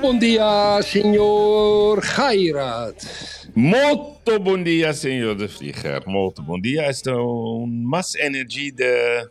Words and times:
Muito 0.00 0.12
bom 0.12 0.18
dia, 0.18 0.80
senhor 0.82 2.00
Gairat. 2.00 3.04
Molto 3.54 4.40
bom 4.40 4.62
dia, 4.62 4.94
senhor 4.94 5.34
de 5.34 5.46
Vlieger. 5.46 6.02
Molto 6.06 6.42
bom 6.42 6.58
dia. 6.58 6.88
Is 6.88 7.04
een 7.04 7.84
mas 7.84 8.14
energie 8.14 8.72
de 8.72 9.28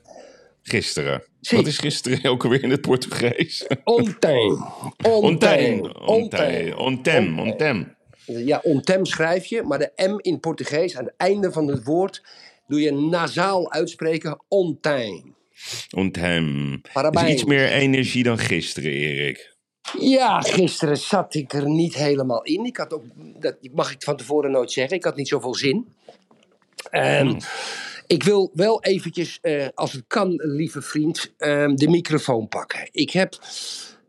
gisteren. 0.62 1.24
Zie. 1.42 1.58
Wat 1.58 1.68
is 1.68 1.78
gisteren 1.78 2.32
ook 2.32 2.44
alweer 2.44 2.64
in 2.64 2.70
het 2.70 2.82
Portugees? 2.82 3.68
Ontem. 3.84 4.66
Ontem. 5.04 5.92
Ontem. 6.06 6.74
Ontem. 6.74 7.40
Ontem. 7.40 7.96
Ja, 8.26 8.60
ontem 8.64 9.06
schrijf 9.06 9.46
je, 9.46 9.64
maar 9.64 9.80
de 9.80 9.92
M 9.96 10.18
in 10.18 10.40
Portugees 10.40 10.98
aan 10.98 11.06
het 11.06 11.14
einde 11.18 11.52
van 11.52 11.68
het 11.68 11.84
woord 11.84 12.24
doe 12.68 12.82
je 12.82 12.92
nasaal 12.92 13.72
uitspreken. 13.72 14.44
Ontem. 14.48 15.36
Ontem. 15.96 16.82
Is 17.12 17.32
iets 17.32 17.44
meer 17.44 17.70
energie 17.70 18.24
dan 18.24 18.38
gisteren, 18.38 18.92
Erik. 18.92 19.58
Ja, 20.00 20.42
gisteren 20.42 20.98
zat 20.98 21.34
ik 21.34 21.54
er 21.54 21.70
niet 21.70 21.94
helemaal 21.94 22.44
in. 22.44 22.66
Ik 22.66 22.78
had 22.78 22.94
ook, 22.94 23.04
dat 23.40 23.56
mag 23.74 23.92
ik 23.92 24.04
van 24.04 24.18
tevoren 24.18 24.52
nooit 24.52 24.72
zeggen, 24.72 24.98
ik 24.98 25.04
had 25.04 25.16
niet 25.16 25.28
zoveel 25.28 25.56
zin. 25.56 25.88
En 26.90 27.38
ik 28.08 28.24
wil 28.24 28.52
wel 28.54 28.84
eventjes, 28.84 29.40
eh, 29.42 29.68
als 29.76 29.92
het 29.92 30.04
kan, 30.08 30.30
lieve 30.36 30.82
vriend, 30.82 31.34
ehm, 31.38 31.76
de 31.76 31.90
microfoon 31.90 32.48
pakken. 32.48 32.88
Ik 32.92 33.10
heb 33.12 33.38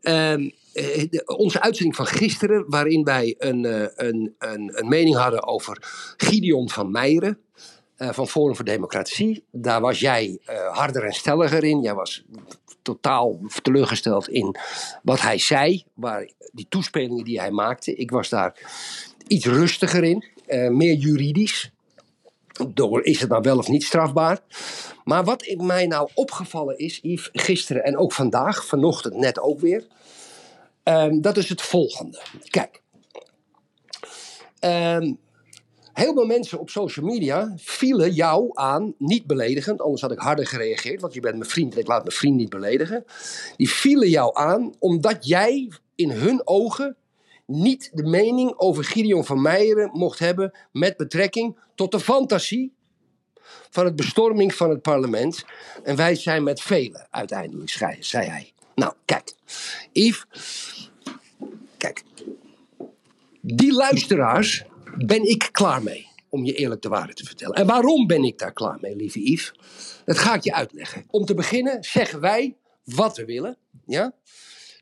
ehm, 0.01 0.51
eh, 0.73 1.07
de- 1.11 1.23
onze 1.37 1.61
uitzending 1.61 1.97
van 1.97 2.07
gisteren, 2.07 2.65
waarin 2.69 3.05
wij 3.05 3.35
een, 3.39 3.65
eh, 3.65 3.87
een, 4.07 4.35
een, 4.39 4.79
een 4.79 4.89
mening 4.89 5.17
hadden 5.17 5.47
over 5.47 5.77
Gideon 6.17 6.69
van 6.71 6.91
Meijeren. 6.91 7.39
van 8.13 8.29
Forum 8.29 8.57
voor 8.57 8.65
Democratie. 8.65 9.45
Daar 9.51 9.81
was 9.81 10.01
jij 10.01 10.39
harder 10.73 11.05
en 11.05 11.13
stelliger 11.13 11.65
in. 11.65 11.81
Jij 11.81 11.95
was 11.95 12.25
totaal 12.95 13.39
teleurgesteld 13.63 14.29
in 14.29 14.57
wat 15.03 15.21
hij 15.21 15.39
zei, 15.39 15.85
waar, 15.95 16.31
die 16.53 16.67
toespelingen 16.69 17.25
die 17.25 17.41
hij 17.41 17.51
maakte. 17.51 17.95
Ik 17.95 18.11
was 18.11 18.29
daar 18.29 18.55
iets 19.27 19.47
rustiger 19.47 20.05
in, 20.05 20.25
eh, 20.47 20.69
meer 20.69 20.95
juridisch. 20.95 21.71
Door 22.69 23.05
is 23.05 23.21
het 23.21 23.31
nou 23.31 23.43
wel 23.43 23.59
of 23.59 23.69
niet 23.69 23.85
strafbaar? 23.85 24.41
Maar 25.05 25.25
wat 25.25 25.55
mij 25.57 25.87
nou 25.87 26.11
opgevallen 26.15 26.79
is, 26.79 26.99
Yves, 27.03 27.29
gisteren 27.33 27.85
en 27.85 27.97
ook 27.97 28.13
vandaag, 28.13 28.67
vanochtend 28.67 29.15
net 29.15 29.41
ook 29.41 29.61
weer. 29.61 29.87
ehm, 30.83 31.21
dat 31.21 31.37
is 31.37 31.49
het 31.49 31.63
volgende. 31.63 32.23
Kijk. 32.51 32.83
Ehm, 34.59 35.13
heel 36.01 36.15
veel 36.15 36.27
mensen 36.27 36.59
op 36.59 36.71
social 36.71 37.07
media 37.07 37.53
vielen 37.57 38.13
jou 38.13 38.51
aan, 38.53 38.95
niet 38.99 39.27
beledigend, 39.27 39.81
anders 39.81 40.03
had 40.03 40.13
ik 40.13 40.19
harder 40.19 40.47
gereageerd, 40.47 41.01
want 41.01 41.15
je 41.15 41.21
bent 41.21 41.37
mijn 41.37 41.51
vriend 41.51 41.75
en 41.75 41.81
ik 41.81 41.87
laat 41.87 42.03
mijn 42.03 42.17
vriend 42.17 42.37
niet 42.37 42.49
beledigen. 42.49 43.05
Die 43.57 43.71
vielen 43.71 44.09
jou 44.09 44.37
aan 44.37 44.75
omdat 44.79 45.27
jij 45.27 45.73
in 45.95 46.11
hun 46.11 46.47
ogen 46.47 46.97
niet 47.47 47.91
de 47.93 48.03
mening 48.03 48.55
over 48.57 48.85
Gideon 48.85 49.25
van 49.25 49.43
Meijeren 49.43 49.91
mocht 49.93 50.19
hebben 50.19 50.59
met 50.73 50.97
betrekking 50.97 51.59
tot 51.75 51.93
de 51.93 52.01
fantasie 52.01 52.73
van 53.71 53.85
het 53.85 53.97
bestorming 53.97 54.55
van 54.55 54.71
het 54.71 54.83
parlement. 54.83 55.45
En 55.83 55.97
wij 55.97 56.15
zijn 56.15 56.43
met 56.43 56.61
velen 56.61 57.07
uiteindelijk, 57.11 57.71
zei, 58.01 58.29
hij. 58.29 58.53
Nou, 58.75 58.93
kijk. 59.05 59.33
Yves, 59.93 60.91
kijk. 61.77 62.03
Die 63.41 63.73
luisteraars 63.73 64.65
ben 64.97 65.29
ik 65.29 65.49
klaar 65.53 65.83
mee, 65.83 66.07
om 66.29 66.45
je 66.45 66.55
eerlijk 66.55 66.83
de 66.83 66.89
waarheid 66.89 67.17
te 67.17 67.25
vertellen. 67.25 67.55
En 67.55 67.67
waarom 67.67 68.07
ben 68.07 68.25
ik 68.25 68.39
daar 68.39 68.53
klaar 68.53 68.79
mee, 68.81 68.97
lieve 68.97 69.31
Yves? 69.31 69.53
Dat 70.05 70.19
ga 70.19 70.35
ik 70.35 70.45
je 70.45 70.55
uitleggen. 70.55 71.05
Om 71.11 71.25
te 71.25 71.35
beginnen 71.35 71.85
zeggen 71.85 72.21
wij 72.21 72.57
wat 72.85 73.17
we 73.17 73.25
willen. 73.25 73.57
Ja? 73.87 74.15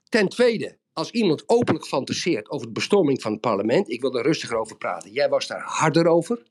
Ten 0.09 0.29
tweede, 0.29 0.77
als 0.93 1.11
iemand 1.11 1.43
openlijk 1.47 1.87
fantaseert 1.87 2.51
over 2.51 2.67
de 2.67 2.73
bestorming 2.73 3.23
van 3.23 3.33
het 3.33 3.41
parlement, 3.41 3.91
ik 3.91 4.01
wil 4.01 4.15
er 4.15 4.25
rustiger 4.25 4.57
over 4.57 4.77
praten. 4.77 5.13
Jij 5.13 5.29
was 5.29 5.47
daar 5.47 5.63
harder 5.65 6.07
over. 6.07 6.43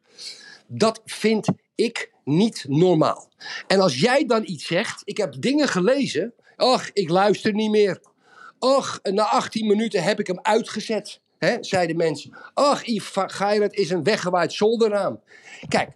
Dat 0.67 1.01
vind 1.05 1.47
ik 1.75 2.11
niet 2.23 2.65
normaal. 2.67 3.31
En 3.67 3.79
als 3.79 3.99
jij 3.99 4.25
dan 4.25 4.43
iets 4.45 4.65
zegt, 4.65 5.01
ik 5.05 5.17
heb 5.17 5.41
dingen 5.41 5.67
gelezen, 5.67 6.33
ach, 6.55 6.93
ik 6.93 7.09
luister 7.09 7.53
niet 7.53 7.69
meer. 7.69 8.01
Ach, 8.59 8.99
na 9.03 9.23
18 9.23 9.67
minuten 9.67 10.03
heb 10.03 10.19
ik 10.19 10.27
hem 10.27 10.39
uitgezet, 10.41 11.21
hè, 11.37 11.57
zeiden 11.63 11.97
mensen. 11.97 12.37
Ach, 12.53 12.85
Yves 12.85 13.11
Geirat 13.13 13.73
is 13.73 13.89
een 13.89 14.03
weggewaaid 14.03 14.53
zolderraam. 14.53 15.19
Kijk, 15.67 15.89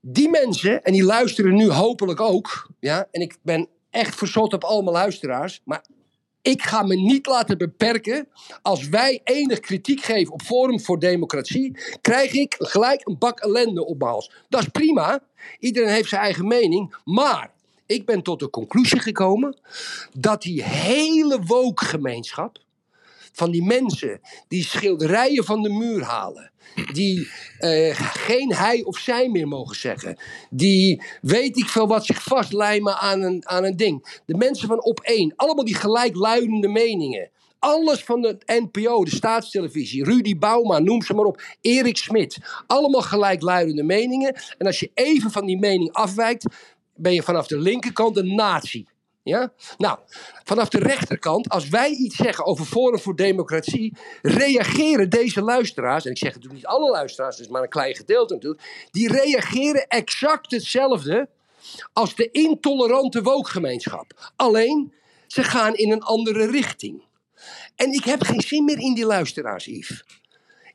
die 0.00 0.28
mensen, 0.28 0.82
en 0.82 0.92
die 0.92 1.04
luisteren 1.04 1.54
nu 1.54 1.70
hopelijk 1.70 2.20
ook, 2.20 2.68
ja, 2.80 3.08
en 3.10 3.20
ik 3.20 3.36
ben 3.42 3.68
echt 3.90 4.14
verzot 4.14 4.52
op 4.52 4.64
allemaal 4.64 4.92
luisteraars, 4.92 5.60
maar 5.64 5.84
ik 6.42 6.62
ga 6.62 6.82
me 6.82 6.94
niet 6.94 7.26
laten 7.26 7.58
beperken. 7.58 8.28
Als 8.62 8.88
wij 8.88 9.20
enig 9.24 9.60
kritiek 9.60 10.00
geven 10.00 10.32
op 10.32 10.42
Forum 10.42 10.80
voor 10.80 10.98
Democratie, 10.98 11.78
krijg 12.00 12.32
ik 12.32 12.54
gelijk 12.58 13.06
een 13.06 13.18
bak 13.18 13.40
ellende 13.40 13.86
op 13.86 13.98
mijn 13.98 14.10
hals. 14.10 14.32
Dat 14.48 14.60
is 14.60 14.68
prima. 14.68 15.22
Iedereen 15.58 15.92
heeft 15.92 16.08
zijn 16.08 16.20
eigen 16.20 16.46
mening. 16.46 16.96
Maar 17.04 17.50
ik 17.86 18.06
ben 18.06 18.22
tot 18.22 18.38
de 18.38 18.50
conclusie 18.50 18.98
gekomen 19.00 19.58
dat 20.18 20.42
die 20.42 20.62
hele 20.62 21.40
woke-gemeenschap 21.42 22.58
van 23.32 23.50
die 23.50 23.62
mensen 23.62 24.20
die 24.48 24.64
schilderijen 24.64 25.44
van 25.44 25.62
de 25.62 25.70
muur 25.70 26.02
halen. 26.02 26.50
Die 26.92 27.28
eh, 27.58 27.94
geen 28.12 28.54
hij 28.54 28.82
of 28.82 28.98
zij 28.98 29.28
meer 29.28 29.48
mogen 29.48 29.76
zeggen. 29.76 30.18
Die 30.50 31.02
weet 31.22 31.58
ik 31.58 31.68
veel 31.68 31.86
wat 31.86 32.06
zich 32.06 32.22
vastlijmen 32.22 32.98
aan 32.98 33.22
een, 33.22 33.48
aan 33.48 33.64
een 33.64 33.76
ding. 33.76 34.20
De 34.26 34.36
mensen 34.36 34.68
van 34.68 34.84
op 34.84 35.00
één. 35.00 35.32
Allemaal 35.36 35.64
die 35.64 35.74
gelijkluidende 35.74 36.68
meningen. 36.68 37.30
Alles 37.58 38.04
van 38.04 38.20
de 38.20 38.38
NPO, 38.46 39.04
de 39.04 39.14
staatstelevisie, 39.14 40.04
Rudy 40.04 40.38
Bauma, 40.38 40.78
noem 40.78 41.02
ze 41.02 41.14
maar 41.14 41.24
op, 41.24 41.42
Erik 41.60 41.96
Smit. 41.96 42.38
Allemaal 42.66 43.02
gelijkluidende 43.02 43.82
meningen. 43.82 44.34
En 44.58 44.66
als 44.66 44.80
je 44.80 44.90
even 44.94 45.30
van 45.30 45.46
die 45.46 45.58
mening 45.58 45.92
afwijkt, 45.92 46.44
ben 46.94 47.14
je 47.14 47.22
vanaf 47.22 47.46
de 47.46 47.58
linkerkant 47.58 48.16
een 48.16 48.34
nazi. 48.34 48.86
Ja? 49.30 49.52
Nou, 49.78 49.98
vanaf 50.44 50.68
de 50.68 50.78
rechterkant, 50.78 51.48
als 51.48 51.68
wij 51.68 51.90
iets 51.90 52.16
zeggen 52.16 52.46
over 52.46 52.64
Forum 52.64 52.98
voor 52.98 53.16
Democratie, 53.16 53.96
reageren 54.22 55.10
deze 55.10 55.42
luisteraars, 55.42 56.04
en 56.04 56.10
ik 56.10 56.18
zeg 56.18 56.34
natuurlijk 56.34 56.60
niet 56.60 56.70
alle 56.70 56.90
luisteraars, 56.90 57.40
is 57.40 57.48
maar 57.48 57.62
een 57.62 57.68
klein 57.68 57.94
gedeelte 57.94 58.34
natuurlijk, 58.34 58.88
die 58.90 59.12
reageren 59.12 59.86
exact 59.86 60.50
hetzelfde 60.50 61.28
als 61.92 62.14
de 62.14 62.30
intolerante 62.30 63.22
wookgemeenschap. 63.22 64.32
Alleen, 64.36 64.92
ze 65.26 65.42
gaan 65.42 65.74
in 65.74 65.92
een 65.92 66.02
andere 66.02 66.50
richting. 66.50 67.02
En 67.76 67.92
ik 67.92 68.04
heb 68.04 68.22
geen 68.22 68.40
zin 68.40 68.64
meer 68.64 68.78
in 68.78 68.94
die 68.94 69.06
luisteraars, 69.06 69.64
Yves. 69.64 70.04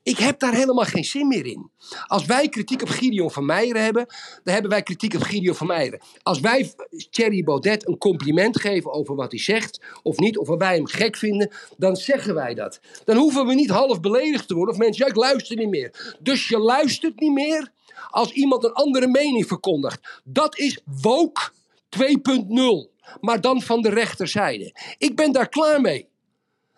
Ik 0.05 0.17
heb 0.17 0.39
daar 0.39 0.53
helemaal 0.53 0.85
geen 0.85 1.03
zin 1.03 1.27
meer 1.27 1.45
in. 1.45 1.71
Als 2.07 2.25
wij 2.25 2.49
kritiek 2.49 2.81
op 2.81 2.89
Gideon 2.89 3.31
van 3.31 3.46
Meijeren 3.46 3.84
hebben, 3.84 4.05
dan 4.43 4.53
hebben 4.53 4.72
wij 4.72 4.84
kritiek 4.84 5.13
op 5.13 5.22
Gideon 5.22 5.55
van 5.55 5.67
Meijeren. 5.67 6.02
Als 6.23 6.40
wij 6.40 6.73
Thierry 7.09 7.43
Baudet 7.43 7.87
een 7.87 7.97
compliment 7.97 8.59
geven 8.59 8.91
over 8.91 9.16
wat 9.16 9.31
hij 9.31 9.40
zegt, 9.40 9.81
of 10.03 10.17
niet, 10.17 10.37
of 10.37 10.47
wij 10.47 10.75
hem 10.75 10.85
gek 10.85 11.17
vinden, 11.17 11.52
dan 11.78 11.96
zeggen 11.96 12.34
wij 12.34 12.53
dat. 12.53 12.79
Dan 13.05 13.17
hoeven 13.17 13.46
we 13.46 13.53
niet 13.53 13.69
half 13.69 13.99
beledigd 13.99 14.47
te 14.47 14.55
worden 14.55 14.73
of 14.73 14.79
mensen, 14.79 15.05
ja, 15.05 15.11
ik 15.11 15.17
luister 15.17 15.57
niet 15.57 15.69
meer. 15.69 16.16
Dus 16.19 16.47
je 16.47 16.57
luistert 16.57 17.19
niet 17.19 17.34
meer 17.34 17.72
als 18.09 18.31
iemand 18.31 18.63
een 18.63 18.73
andere 18.73 19.07
mening 19.07 19.47
verkondigt. 19.47 20.22
Dat 20.23 20.57
is 20.57 20.79
woke 21.02 21.41
2.0, 21.90 23.16
maar 23.19 23.41
dan 23.41 23.61
van 23.61 23.81
de 23.81 23.90
rechterzijde. 23.90 24.75
Ik 24.97 25.16
ben 25.16 25.31
daar 25.31 25.49
klaar 25.49 25.81
mee. 25.81 26.07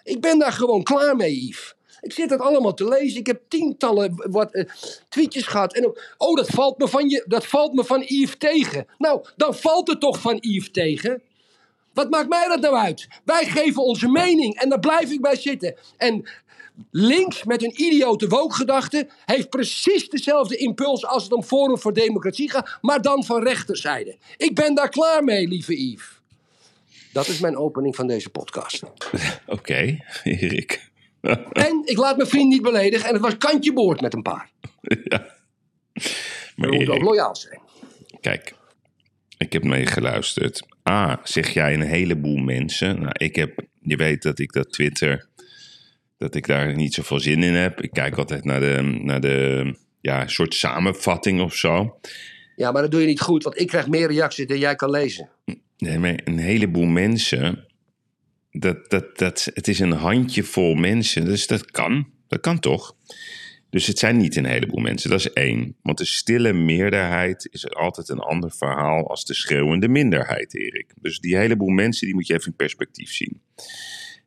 Ik 0.04 0.22
ben 0.22 0.40
daar 0.40 0.54
gewoon 0.54 0.84
klaar 0.84 1.16
mee, 1.16 1.46
Yves. 1.48 1.77
Ik 2.02 2.14
zit 2.14 2.30
dat 2.30 2.40
allemaal 2.40 2.74
te 2.74 2.88
lezen. 2.88 3.20
Ik 3.20 3.28
heb 3.28 3.42
tientallen 3.48 4.32
wat, 4.32 4.54
eh, 4.54 4.70
tweetjes 5.10 5.48
gehad. 5.48 5.74
En 5.74 5.88
ook, 5.88 6.14
oh, 6.18 6.36
dat 6.36 6.48
valt, 6.48 6.78
me 6.78 6.88
van 6.88 7.10
je, 7.10 7.24
dat 7.28 7.46
valt 7.46 7.74
me 7.74 7.84
van 7.84 8.04
Yves 8.06 8.38
tegen. 8.38 8.88
Nou, 8.98 9.26
dan 9.36 9.56
valt 9.56 9.88
het 9.88 10.00
toch 10.00 10.22
van 10.22 10.38
Yves 10.40 10.72
tegen. 10.72 11.22
Wat 11.94 12.10
maakt 12.10 12.30
mij 12.30 12.48
dat 12.48 12.60
nou 12.60 12.76
uit? 12.76 13.08
Wij 13.24 13.46
geven 13.46 13.84
onze 13.84 14.08
mening 14.08 14.56
en 14.56 14.70
daar 14.70 14.80
blijf 14.80 15.12
ik 15.12 15.22
bij 15.22 15.36
zitten. 15.36 15.76
En 15.98 16.30
links 16.92 17.44
met 17.44 17.64
een 17.64 17.82
idiote 17.82 18.28
wookgedachte 18.28 19.08
heeft 19.26 19.50
precies 19.50 20.10
dezelfde 20.10 20.58
impuls 20.58 21.06
als 21.06 21.24
het 21.24 21.34
om 21.34 21.44
Forum 21.44 21.78
voor 21.78 21.94
Democratie 21.94 22.52
gaat, 22.52 22.78
maar 22.82 23.02
dan 23.02 23.24
van 23.24 23.44
rechterzijde. 23.44 24.18
Ik 24.38 24.56
ben 24.56 24.76
daar 24.76 24.90
klaar 24.90 25.24
mee, 25.24 25.48
lieve 25.48 25.90
Yves. 25.90 26.16
Dat 27.14 27.28
is 27.28 27.40
mijn 27.40 27.58
opening 27.58 27.96
van 27.96 28.08
deze 28.08 28.30
podcast. 28.30 28.84
Oké, 29.46 29.98
Erik. 30.24 30.90
En 31.52 31.82
ik 31.86 31.98
laat 31.98 32.18
mijn 32.18 32.30
vriend 32.30 32.50
niet 32.50 32.62
beledigen. 32.62 33.08
En 33.08 33.14
het 33.14 33.22
was 33.22 33.38
kantje 33.38 33.74
boord 33.74 34.02
met 34.02 34.14
een 34.14 34.22
paar. 34.22 34.50
ja. 35.04 35.36
Maar 36.56 36.70
moeten 36.70 36.88
ook 36.88 36.94
Erik, 36.94 37.02
loyaal 37.02 37.36
zijn. 37.36 37.60
kijk. 38.22 38.56
Ik 39.38 39.54
heb 39.54 39.64
meegeluisterd. 39.64 40.66
A, 40.90 41.20
zeg 41.24 41.50
jij 41.50 41.74
een 41.74 41.82
heleboel 41.82 42.38
mensen. 42.38 43.00
Nou, 43.00 43.12
ik 43.14 43.36
heb, 43.36 43.60
je 43.82 43.96
weet 43.96 44.22
dat 44.22 44.40
ik 44.40 44.52
dat 44.52 44.72
Twitter, 44.72 45.28
dat 46.18 46.36
ik 46.36 46.48
daar 46.48 46.76
niet 46.76 46.94
zoveel 46.94 47.20
zin 47.20 47.44
in 47.44 47.54
heb. 47.54 47.82
Ik 47.82 47.92
kijk 47.92 48.18
altijd 48.18 48.44
naar 48.44 48.60
de, 48.60 49.00
naar 49.04 49.22
de 49.22 49.76
ja, 50.02 50.28
soort 50.28 50.54
samenvatting 50.54 51.42
of 51.42 51.56
zo. 51.56 52.00
Ja, 52.56 52.72
maar 52.72 52.82
dat 52.82 52.92
doe 52.92 53.02
je 53.02 53.08
niet 53.08 53.22
goed. 53.22 53.44
Want 53.44 53.60
ik 53.60 53.68
krijg 53.68 53.88
meer 53.88 54.08
reacties 54.08 54.48
dan 54.48 54.60
jij 54.60 54.76
kan 54.76 54.90
lezen. 54.90 55.30
Nee, 55.78 56.00
maar 56.00 56.20
een 56.24 56.38
heleboel 56.38 56.86
mensen. 56.86 57.67
Dat, 58.60 58.90
dat, 58.90 59.18
dat, 59.18 59.50
het 59.54 59.68
is 59.68 59.80
een 59.80 59.92
handjevol 59.92 60.74
mensen. 60.74 61.26
Dus 61.26 61.48
dat 61.48 61.72
kan. 61.72 62.08
Dat 62.28 62.40
kan 62.40 62.60
toch? 62.60 62.96
Dus 63.70 63.88
het 63.88 64.00
zijn 64.00 64.18
niet 64.18 64.36
een 64.36 64.46
heleboel 64.46 64.82
mensen. 64.82 65.10
Dat 65.10 65.20
is 65.20 65.34
één. 65.34 65.76
Want 65.82 65.98
de 65.98 66.06
stille 66.06 66.54
meerderheid 66.54 67.48
is 67.52 67.74
altijd 67.74 68.10
een 68.10 68.20
ander 68.20 68.52
verhaal 68.52 69.10
als 69.10 69.26
de 69.26 69.34
schreeuwende 69.34 69.88
minderheid, 69.88 70.56
Erik. 70.56 70.94
Dus 71.02 71.20
die 71.20 71.38
heleboel 71.38 71.70
mensen, 71.70 72.06
die 72.06 72.16
moet 72.16 72.28
je 72.28 72.34
even 72.34 72.48
in 72.48 72.56
perspectief 72.56 73.12
zien. 73.12 73.42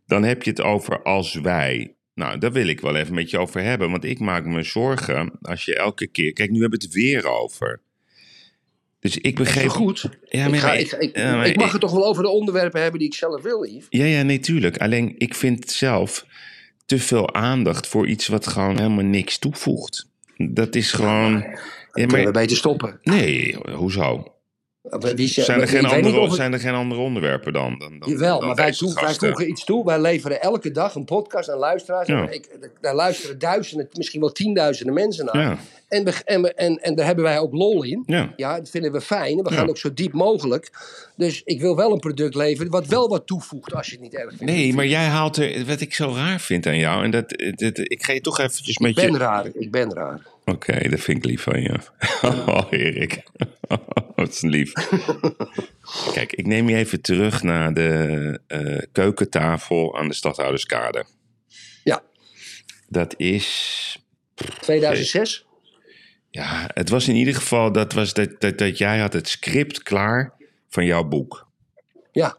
Dan 0.06 0.22
heb 0.22 0.42
je 0.42 0.50
het 0.50 0.60
over 0.60 1.02
als 1.02 1.34
wij. 1.34 1.94
Nou, 2.14 2.38
daar 2.38 2.52
wil 2.52 2.66
ik 2.66 2.80
wel 2.80 2.96
even 2.96 3.14
met 3.14 3.30
je 3.30 3.38
over 3.38 3.62
hebben. 3.62 3.90
Want 3.90 4.04
ik 4.04 4.18
maak 4.18 4.44
me 4.44 4.62
zorgen 4.62 5.38
als 5.40 5.64
je 5.64 5.76
elke 5.76 6.06
keer. 6.06 6.32
Kijk, 6.32 6.50
nu 6.50 6.60
hebben 6.60 6.78
we 6.78 6.84
het 6.84 6.94
weer 6.94 7.26
over. 7.26 7.80
Dus 9.00 9.18
ik 9.18 9.34
begreep. 9.34 9.68
goed? 9.68 10.08
Ja, 10.28 10.44
ik, 10.44 10.50
maar- 10.50 10.60
ga, 10.60 10.72
ik, 10.72 10.92
ik, 10.92 11.16
ja, 11.16 11.36
maar 11.36 11.46
ik 11.46 11.56
mag 11.56 11.72
het 11.72 11.80
toch 11.80 11.92
wel 11.92 12.06
over 12.06 12.22
de 12.22 12.28
onderwerpen 12.28 12.80
hebben 12.82 12.98
die 13.00 13.08
ik 13.08 13.14
zelf 13.14 13.42
wil, 13.42 13.64
Yves? 13.64 13.86
Ja, 13.90 14.04
ja, 14.04 14.22
nee, 14.22 14.38
tuurlijk. 14.40 14.78
Alleen 14.78 15.14
ik 15.18 15.34
vind 15.34 15.70
zelf 15.70 16.26
te 16.86 16.98
veel 16.98 17.34
aandacht 17.34 17.86
voor 17.86 18.06
iets 18.06 18.26
wat 18.26 18.46
gewoon 18.46 18.76
helemaal 18.76 19.04
niks 19.04 19.38
toevoegt. 19.38 20.06
Dat 20.36 20.74
is 20.74 20.92
gewoon. 20.92 21.32
Ja, 21.32 21.58
Kunnen 21.90 22.16
we 22.16 22.22
maar, 22.22 22.32
beter 22.32 22.56
stoppen? 22.56 22.98
nee, 23.02 23.56
hoezo? 23.72 24.34
Zijn 24.90 25.60
er, 25.60 25.68
geen 25.68 25.84
andere, 25.86 26.20
het- 26.20 26.32
zijn 26.34 26.52
er 26.52 26.60
geen 26.60 26.74
andere 26.74 27.00
onderwerpen 27.00 27.52
dan? 27.52 27.78
dan, 27.78 27.98
dan 27.98 28.08
Jawel, 28.10 28.38
dan 28.38 28.46
maar 28.46 28.56
wij, 28.56 28.72
toe- 28.72 28.94
wij 28.94 29.14
voegen 29.14 29.48
iets 29.48 29.64
toe. 29.64 29.84
Wij 29.84 30.00
leveren 30.00 30.40
elke 30.42 30.70
dag 30.70 30.94
een 30.94 31.04
podcast 31.04 31.50
aan 31.50 31.58
luisteraars. 31.58 32.08
Ja. 32.08 32.26
En 32.26 32.32
Ik, 32.34 32.48
daar 32.80 32.94
luisteren 32.94 33.38
duizenden, 33.38 33.88
misschien 33.92 34.20
wel 34.20 34.32
tienduizenden 34.32 34.94
mensen 34.94 35.24
naar. 35.24 35.38
Ja, 35.42 35.58
En, 35.88 36.04
we, 36.04 36.10
en, 36.24 36.56
en, 36.56 36.76
en 36.82 36.94
daar 36.94 37.06
hebben 37.06 37.24
wij 37.24 37.38
ook 37.38 37.52
lol 37.52 37.82
in. 37.82 38.02
ja. 38.06 38.32
Ja, 38.36 38.56
dat 38.56 38.70
vinden 38.70 38.92
we 38.92 39.00
fijn. 39.00 39.42
We 39.42 39.52
gaan 39.52 39.68
ook 39.68 39.78
zo 39.78 39.94
diep 39.94 40.12
mogelijk. 40.12 40.70
Dus 41.16 41.42
ik 41.44 41.60
wil 41.60 41.76
wel 41.76 41.92
een 41.92 41.98
product 42.00 42.34
leveren 42.34 42.70
wat 42.70 42.86
wel 42.86 43.08
wat 43.08 43.26
toevoegt 43.26 43.74
als 43.74 43.86
je 43.86 43.92
het 43.92 44.00
niet 44.02 44.14
erg 44.14 44.28
vindt. 44.28 44.44
Nee, 44.44 44.74
maar 44.74 44.86
jij 44.86 45.04
haalt 45.04 45.36
er. 45.36 45.64
Wat 45.66 45.80
ik 45.80 45.94
zo 45.94 46.12
raar 46.14 46.40
vind 46.40 46.66
aan 46.66 46.78
jou. 46.78 47.04
En 47.04 47.10
dat, 47.10 47.28
dat, 47.54 47.78
ik 47.78 48.02
ga 48.04 48.12
je 48.12 48.20
toch 48.20 48.38
eventjes 48.38 48.78
met 48.78 48.90
Ik 48.90 48.96
ben 48.96 49.12
je. 49.12 49.18
raar, 49.18 49.46
ik 49.54 49.70
ben 49.70 49.94
raar. 49.94 50.20
Oké, 50.44 50.88
dat 50.88 51.00
vind 51.00 51.18
ik 51.18 51.24
lief 51.24 51.42
van 51.42 51.62
je. 51.62 51.78
Oh, 52.22 52.66
Erik. 52.70 53.22
Wat 54.14 54.28
is 54.28 54.40
lief. 54.40 54.72
Kijk, 56.14 56.32
ik 56.32 56.46
neem 56.46 56.68
je 56.68 56.76
even 56.76 57.00
terug 57.00 57.42
naar 57.42 57.74
de 57.74 58.40
eh, 58.46 58.78
keukentafel 58.92 59.98
aan 59.98 60.08
de 60.08 60.14
Stadhouderskade. 60.14 61.04
Ja, 61.84 62.02
Dat 62.88 63.14
is. 63.16 63.98
2006. 64.60 65.46
Ja, 66.30 66.70
het 66.74 66.88
was 66.88 67.08
in 67.08 67.14
ieder 67.14 67.34
geval. 67.34 67.72
Dat, 67.72 67.92
was 67.92 68.14
dat, 68.14 68.40
dat, 68.40 68.58
dat 68.58 68.78
jij 68.78 68.98
had 68.98 69.12
het 69.12 69.28
script 69.28 69.82
klaar 69.82 70.32
van 70.68 70.84
jouw 70.84 71.04
boek. 71.04 71.48
Ja, 72.12 72.36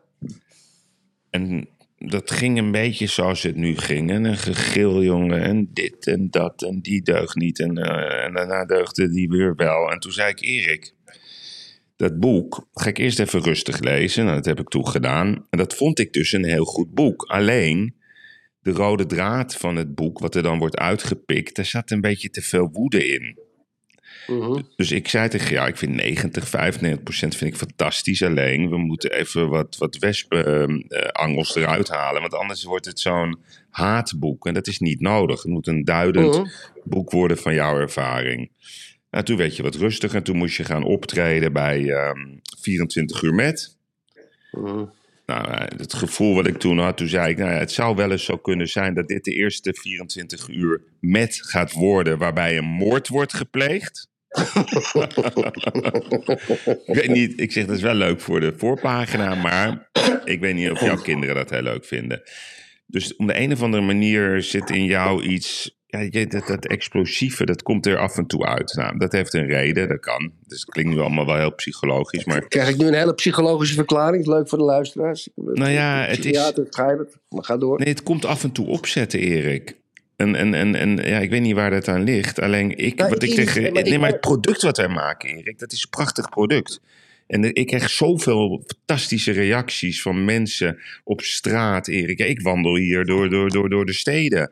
En 1.29 1.69
dat 2.05 2.31
ging 2.31 2.57
een 2.57 2.71
beetje 2.71 3.07
zoals 3.07 3.43
het 3.43 3.55
nu 3.55 3.77
ging. 3.77 4.11
En 4.11 4.23
een 4.23 4.37
gegil, 4.37 5.03
jongen. 5.03 5.41
En 5.41 5.69
dit 5.73 6.07
en 6.07 6.29
dat. 6.29 6.63
En 6.63 6.81
die 6.81 7.01
deugt 7.01 7.35
niet. 7.35 7.59
En, 7.59 7.77
eh, 7.77 8.25
en 8.25 8.33
daarna 8.33 8.65
deugde 8.65 9.09
die 9.09 9.29
weer 9.29 9.55
wel. 9.55 9.91
En 9.91 9.99
toen 9.99 10.11
zei 10.11 10.29
ik, 10.29 10.41
Erik, 10.41 10.93
dat 11.95 12.19
boek 12.19 12.67
ga 12.73 12.89
ik 12.89 12.97
eerst 12.97 13.19
even 13.19 13.41
rustig 13.41 13.79
lezen. 13.79 14.23
Nou, 14.23 14.35
dat 14.35 14.45
heb 14.45 14.59
ik 14.59 14.69
toen 14.69 14.87
gedaan. 14.87 15.45
En 15.49 15.57
dat 15.57 15.75
vond 15.75 15.99
ik 15.99 16.13
dus 16.13 16.31
een 16.31 16.45
heel 16.45 16.65
goed 16.65 16.93
boek. 16.93 17.23
Alleen, 17.23 17.95
de 18.61 18.71
rode 18.71 19.05
draad 19.05 19.55
van 19.55 19.75
het 19.75 19.95
boek, 19.95 20.19
wat 20.19 20.35
er 20.35 20.43
dan 20.43 20.59
wordt 20.59 20.77
uitgepikt... 20.77 21.55
daar 21.55 21.65
zat 21.65 21.91
een 21.91 22.01
beetje 22.01 22.29
te 22.29 22.41
veel 22.41 22.69
woede 22.71 23.07
in. 23.07 23.39
Mhm. 24.27 24.61
Dus 24.75 24.91
ik 24.91 25.07
zei 25.07 25.29
tegen 25.29 25.51
jou, 25.51 25.67
ik 25.67 25.77
vind 25.77 25.93
90, 25.95 26.47
95 26.47 27.03
procent 27.03 27.35
vind 27.35 27.51
ik 27.51 27.59
fantastisch. 27.59 28.23
Alleen, 28.23 28.69
we 28.69 28.77
moeten 28.77 29.11
even 29.11 29.49
wat, 29.49 29.77
wat 29.77 29.97
wespenangels 29.97 31.55
eruit 31.55 31.89
halen. 31.89 32.21
Want 32.21 32.33
anders 32.33 32.63
wordt 32.63 32.85
het 32.85 32.99
zo'n 32.99 33.39
haatboek. 33.69 34.45
En 34.47 34.53
dat 34.53 34.67
is 34.67 34.79
niet 34.79 34.99
nodig. 34.99 35.41
Het 35.41 35.51
moet 35.51 35.67
een 35.67 35.83
duidend 35.83 36.37
Mhm. 36.37 36.47
boek 36.83 37.11
worden 37.11 37.37
van 37.37 37.53
jouw 37.53 37.77
ervaring. 37.79 38.51
Nou, 39.11 39.23
toen 39.23 39.37
werd 39.37 39.55
je 39.55 39.63
wat 39.63 39.75
rustiger. 39.75 40.17
En 40.17 40.23
toen 40.23 40.37
moest 40.37 40.57
je 40.57 40.63
gaan 40.63 40.83
optreden 40.83 41.53
bij 41.53 41.89
ehm 41.89 42.37
24 42.61 43.21
uur 43.21 43.33
met. 43.33 43.77
Mhm. 44.51 44.85
Nou, 45.25 45.51
eh, 45.51 45.77
het 45.77 45.93
gevoel 45.93 46.35
wat 46.35 46.47
ik 46.47 46.57
toen 46.57 46.79
had, 46.79 46.97
toen 46.97 47.07
zei 47.07 47.31
ik, 47.31 47.37
nou 47.37 47.51
ja, 47.51 47.57
het 47.57 47.71
zou 47.71 47.95
wel 47.95 48.11
eens 48.11 48.25
zo 48.25 48.37
kunnen 48.37 48.67
zijn 48.67 48.93
dat 48.93 49.07
dit 49.07 49.23
de 49.23 49.33
eerste 49.33 49.73
24 49.73 50.47
uur 50.47 50.81
met 50.99 51.41
gaat 51.43 51.71
worden 51.71 52.17
waarbij 52.17 52.57
een 52.57 52.65
moord 52.65 53.07
wordt 53.07 53.33
gepleegd. 53.33 54.09
ik 56.85 56.95
weet 56.95 57.09
niet, 57.09 57.39
ik 57.39 57.51
zeg 57.51 57.65
dat 57.65 57.75
is 57.75 57.81
wel 57.81 57.93
leuk 57.93 58.21
voor 58.21 58.39
de 58.39 58.53
voorpagina, 58.57 59.35
maar 59.35 59.89
ik 60.25 60.39
weet 60.39 60.55
niet 60.55 60.71
of 60.71 60.79
jouw 60.79 61.01
kinderen 61.01 61.35
dat 61.35 61.49
heel 61.49 61.61
leuk 61.61 61.85
vinden. 61.85 62.21
Dus 62.85 63.15
om 63.15 63.27
de 63.27 63.39
een 63.39 63.51
of 63.51 63.61
andere 63.61 63.83
manier 63.83 64.41
zit 64.41 64.69
in 64.69 64.85
jou 64.85 65.23
iets, 65.23 65.79
ja, 65.91 66.25
dat, 66.25 66.47
dat 66.47 66.65
explosieve, 66.67 67.45
dat 67.45 67.61
komt 67.63 67.85
er 67.85 67.97
af 67.97 68.17
en 68.17 68.25
toe 68.25 68.45
uit. 68.45 68.73
Nou, 68.75 68.97
dat 68.97 69.11
heeft 69.11 69.33
een 69.33 69.45
reden, 69.45 69.87
dat 69.87 69.99
kan. 69.99 70.31
Dus 70.47 70.59
het 70.61 70.69
klinkt 70.69 70.91
nu 70.93 70.99
allemaal 70.99 71.25
wel 71.25 71.35
heel 71.37 71.55
psychologisch, 71.55 72.25
maar 72.25 72.47
Krijg 72.47 72.69
ik 72.69 72.77
nu 72.77 72.87
een 72.87 72.93
hele 72.93 73.13
psychologische 73.13 73.75
verklaring? 73.75 74.25
Leuk 74.25 74.49
voor 74.49 74.57
de 74.57 74.63
luisteraars. 74.63 75.29
Nou 75.35 75.69
ja, 75.71 76.05
het 76.05 76.25
is- 76.25 76.37
het. 76.37 77.17
Maar 77.29 77.43
ga 77.43 77.57
door. 77.57 77.79
Nee, 77.79 77.87
het 77.89 78.03
komt 78.03 78.25
af 78.25 78.43
en 78.43 78.51
toe 78.51 78.67
opzetten, 78.67 79.19
Erik. 79.19 79.75
En, 80.15 80.35
en, 80.35 80.53
en, 80.53 80.75
en 80.75 80.95
ja, 80.95 81.19
ik 81.19 81.29
weet 81.29 81.41
niet 81.41 81.55
waar 81.55 81.69
dat 81.69 81.87
aan 81.87 82.03
ligt. 82.03 82.39
Alleen 82.39 82.77
ik, 82.77 82.95
Nou, 82.97 83.09
wat 83.09 83.23
ik- 83.23 83.29
ik 83.29 83.37
ik- 83.55 83.61
maar 83.73 83.83
Nee, 83.83 83.93
ik- 83.93 83.99
maar 83.99 84.09
het 84.11 84.19
product 84.21 84.61
wat 84.61 84.77
wij 84.77 84.87
maken, 84.87 85.29
Erik, 85.29 85.59
dat 85.59 85.71
is 85.71 85.83
een 85.83 85.89
prachtig 85.89 86.29
product. 86.29 86.81
En 87.27 87.53
ik 87.55 87.67
krijg 87.67 87.89
zoveel 87.89 88.63
fantastische 88.67 89.31
reacties 89.31 90.01
van 90.01 90.25
mensen 90.25 90.77
op 91.03 91.21
straat, 91.21 91.87
Erik. 91.87 92.17
Ja, 92.17 92.25
ik 92.25 92.41
wandel 92.41 92.75
hier 92.75 93.05
door, 93.05 93.29
door, 93.29 93.49
door, 93.49 93.69
door 93.69 93.85
de 93.85 93.93
steden. 93.93 94.51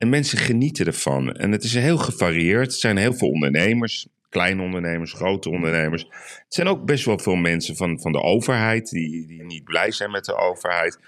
En 0.00 0.08
mensen 0.08 0.38
genieten 0.38 0.86
ervan. 0.86 1.32
En 1.32 1.52
het 1.52 1.64
is 1.64 1.74
heel 1.74 1.98
gevarieerd. 1.98 2.66
Het 2.66 2.80
zijn 2.80 2.96
heel 2.96 3.14
veel 3.14 3.28
ondernemers. 3.28 4.06
Kleine 4.28 4.62
ondernemers, 4.62 5.12
grote 5.12 5.50
ondernemers. 5.50 6.02
Het 6.44 6.54
zijn 6.54 6.66
ook 6.66 6.84
best 6.84 7.04
wel 7.04 7.18
veel 7.18 7.34
mensen 7.34 7.76
van, 7.76 8.00
van 8.00 8.12
de 8.12 8.20
overheid 8.20 8.90
die, 8.90 9.26
die 9.26 9.42
niet 9.42 9.64
blij 9.64 9.90
zijn 9.90 10.10
met 10.10 10.24
de 10.24 10.36
overheid. 10.36 10.98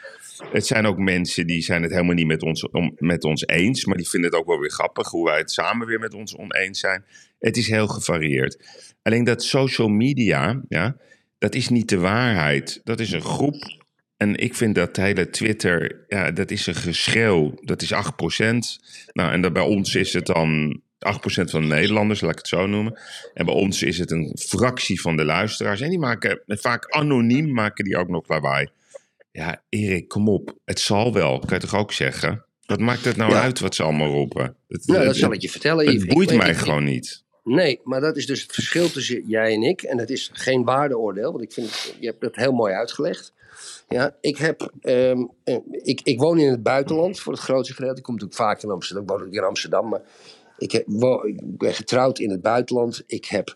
Het 0.52 0.66
zijn 0.66 0.86
ook 0.86 0.98
mensen 0.98 1.46
die 1.46 1.62
zijn 1.62 1.82
het 1.82 1.90
helemaal 1.90 2.14
niet 2.14 2.26
met 2.26 2.42
ons, 2.42 2.70
om, 2.70 2.92
met 2.98 3.24
ons 3.24 3.46
eens. 3.46 3.84
Maar 3.84 3.96
die 3.96 4.08
vinden 4.08 4.30
het 4.30 4.38
ook 4.40 4.46
wel 4.46 4.58
weer 4.58 4.70
grappig 4.70 5.08
hoe 5.10 5.24
wij 5.24 5.38
het 5.38 5.50
samen 5.50 5.86
weer 5.86 5.98
met 5.98 6.14
ons 6.14 6.36
oneens 6.36 6.80
zijn. 6.80 7.04
Het 7.38 7.56
is 7.56 7.68
heel 7.68 7.88
gevarieerd. 7.88 8.58
Alleen 9.02 9.24
dat 9.24 9.42
social 9.42 9.88
media, 9.88 10.62
ja, 10.68 10.96
dat 11.38 11.54
is 11.54 11.68
niet 11.68 11.88
de 11.88 11.98
waarheid. 11.98 12.80
Dat 12.84 13.00
is 13.00 13.12
een 13.12 13.22
groep. 13.22 13.81
En 14.22 14.36
ik 14.36 14.54
vind 14.54 14.74
dat 14.74 14.96
hele 14.96 15.30
Twitter, 15.30 16.04
ja, 16.08 16.30
dat 16.30 16.50
is 16.50 16.66
een 16.66 16.74
geschreeuw. 16.74 17.54
Dat 17.62 17.82
is 17.82 17.92
8%. 17.92 17.96
Nou, 19.12 19.32
en 19.32 19.40
dat 19.42 19.52
bij 19.52 19.62
ons 19.62 19.94
is 19.94 20.12
het 20.12 20.26
dan 20.26 20.80
8% 20.98 21.50
van 21.50 21.60
de 21.60 21.66
Nederlanders, 21.74 22.20
laat 22.20 22.30
ik 22.30 22.38
het 22.38 22.48
zo 22.48 22.66
noemen. 22.66 22.98
En 23.34 23.44
bij 23.44 23.54
ons 23.54 23.82
is 23.82 23.98
het 23.98 24.10
een 24.10 24.36
fractie 24.40 25.00
van 25.00 25.16
de 25.16 25.24
luisteraars. 25.24 25.80
En 25.80 25.88
die 25.90 25.98
maken 25.98 26.40
vaak 26.46 26.90
anoniem, 26.90 27.52
maken 27.52 27.84
die 27.84 27.96
ook 27.96 28.08
nog 28.08 28.28
lawaai. 28.28 28.68
Ja, 29.32 29.62
Erik, 29.68 30.08
kom 30.08 30.28
op. 30.28 30.56
Het 30.64 30.80
zal 30.80 31.12
wel, 31.12 31.38
kan 31.38 31.58
je 31.58 31.66
toch 31.66 31.74
ook 31.76 31.92
zeggen? 31.92 32.44
Wat 32.66 32.80
maakt 32.80 33.04
het 33.04 33.16
nou 33.16 33.32
Ja. 33.32 33.40
uit 33.42 33.58
wat 33.60 33.74
ze 33.74 33.82
allemaal 33.82 34.10
roepen? 34.10 34.56
Het, 34.68 34.86
Nou, 34.86 34.98
dat 34.98 35.06
het- 35.08 35.16
zal 35.16 35.32
ik 35.32 35.40
je 35.40 35.48
vertellen. 35.50 35.86
het 35.86 36.06
boeit 36.08 36.30
Ik- 36.30 36.36
mij 36.38 36.50
ik- 36.50 36.56
gewoon 36.56 36.84
niet. 36.84 37.22
Nee, 37.44 37.80
maar 37.84 38.00
dat 38.00 38.16
is 38.16 38.26
dus 38.26 38.42
het 38.42 38.52
verschil 38.52 38.90
tussen 38.90 39.26
jij 39.26 39.54
en 39.54 39.62
ik. 39.62 39.82
En 39.82 39.98
het 39.98 40.10
is 40.10 40.30
geen 40.32 40.64
waardeoordeel, 40.64 41.30
want 41.30 41.42
ik 41.42 41.52
vind, 41.52 41.94
je 42.00 42.06
hebt 42.06 42.22
het 42.22 42.36
heel 42.36 42.52
mooi 42.52 42.74
uitgelegd. 42.74 43.32
Ja, 43.88 44.16
ik, 44.20 44.36
heb, 44.36 44.72
ehm, 44.80 45.24
eh, 45.44 45.56
ik, 45.70 46.00
ik 46.02 46.18
woon 46.18 46.38
in 46.38 46.50
het 46.50 46.62
buitenland 46.62 47.20
voor 47.20 47.32
het 47.32 47.42
grootste 47.42 47.74
gedeelte. 47.74 47.98
Ik 47.98 48.02
kom 48.02 48.14
natuurlijk 48.14 48.40
vaak 48.40 48.62
in 48.62 48.70
Amsterdam. 48.70 49.04
Ik 49.04 49.10
woon 49.10 49.26
ook 49.26 49.32
in 49.32 49.42
Amsterdam, 49.42 49.88
maar 49.88 50.02
ik, 50.58 50.72
heb, 50.72 50.86
ik 51.24 51.58
ben 51.58 51.74
getrouwd 51.74 52.18
in 52.18 52.30
het 52.30 52.42
buitenland. 52.42 53.02
Ik 53.06 53.24
heb 53.24 53.54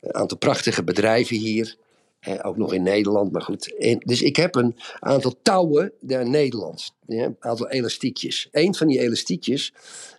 een 0.00 0.14
aantal 0.14 0.38
prachtige 0.38 0.84
bedrijven 0.84 1.36
hier. 1.36 1.76
Eh, 2.20 2.34
ook 2.42 2.56
nog 2.56 2.72
in 2.72 2.82
Nederland, 2.82 3.32
maar 3.32 3.42
goed. 3.42 3.76
En, 3.76 3.98
dus 3.98 4.22
ik 4.22 4.36
heb 4.36 4.54
een 4.54 4.76
aantal 4.98 5.34
touwen 5.42 5.92
der 6.00 6.28
Nederlands. 6.28 6.94
Ja, 7.06 7.24
een 7.24 7.36
aantal 7.38 7.68
elastiekjes. 7.68 8.48
Eén 8.50 8.74
van 8.74 8.86
die 8.86 9.00
elastiekjes 9.00 9.72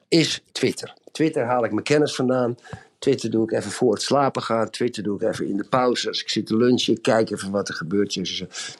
is 0.07 0.43
Twitter. 0.51 0.93
Twitter 1.11 1.45
haal 1.45 1.65
ik 1.65 1.71
mijn 1.71 1.83
kennis 1.83 2.15
vandaan. 2.15 2.55
Twitter 2.99 3.31
doe 3.31 3.43
ik 3.43 3.51
even 3.51 3.71
voor 3.71 3.93
het 3.93 4.01
slapen 4.01 4.41
gaan. 4.41 4.69
Twitter 4.69 5.03
doe 5.03 5.15
ik 5.15 5.27
even 5.27 5.47
in 5.47 5.57
de 5.57 5.63
pauze. 5.69 6.07
Als 6.07 6.21
ik 6.21 6.29
zit 6.29 6.45
te 6.45 6.57
lunchen, 6.57 7.01
kijk 7.01 7.29
even 7.29 7.51
wat 7.51 7.69
er 7.69 7.73
gebeurt. 7.73 8.19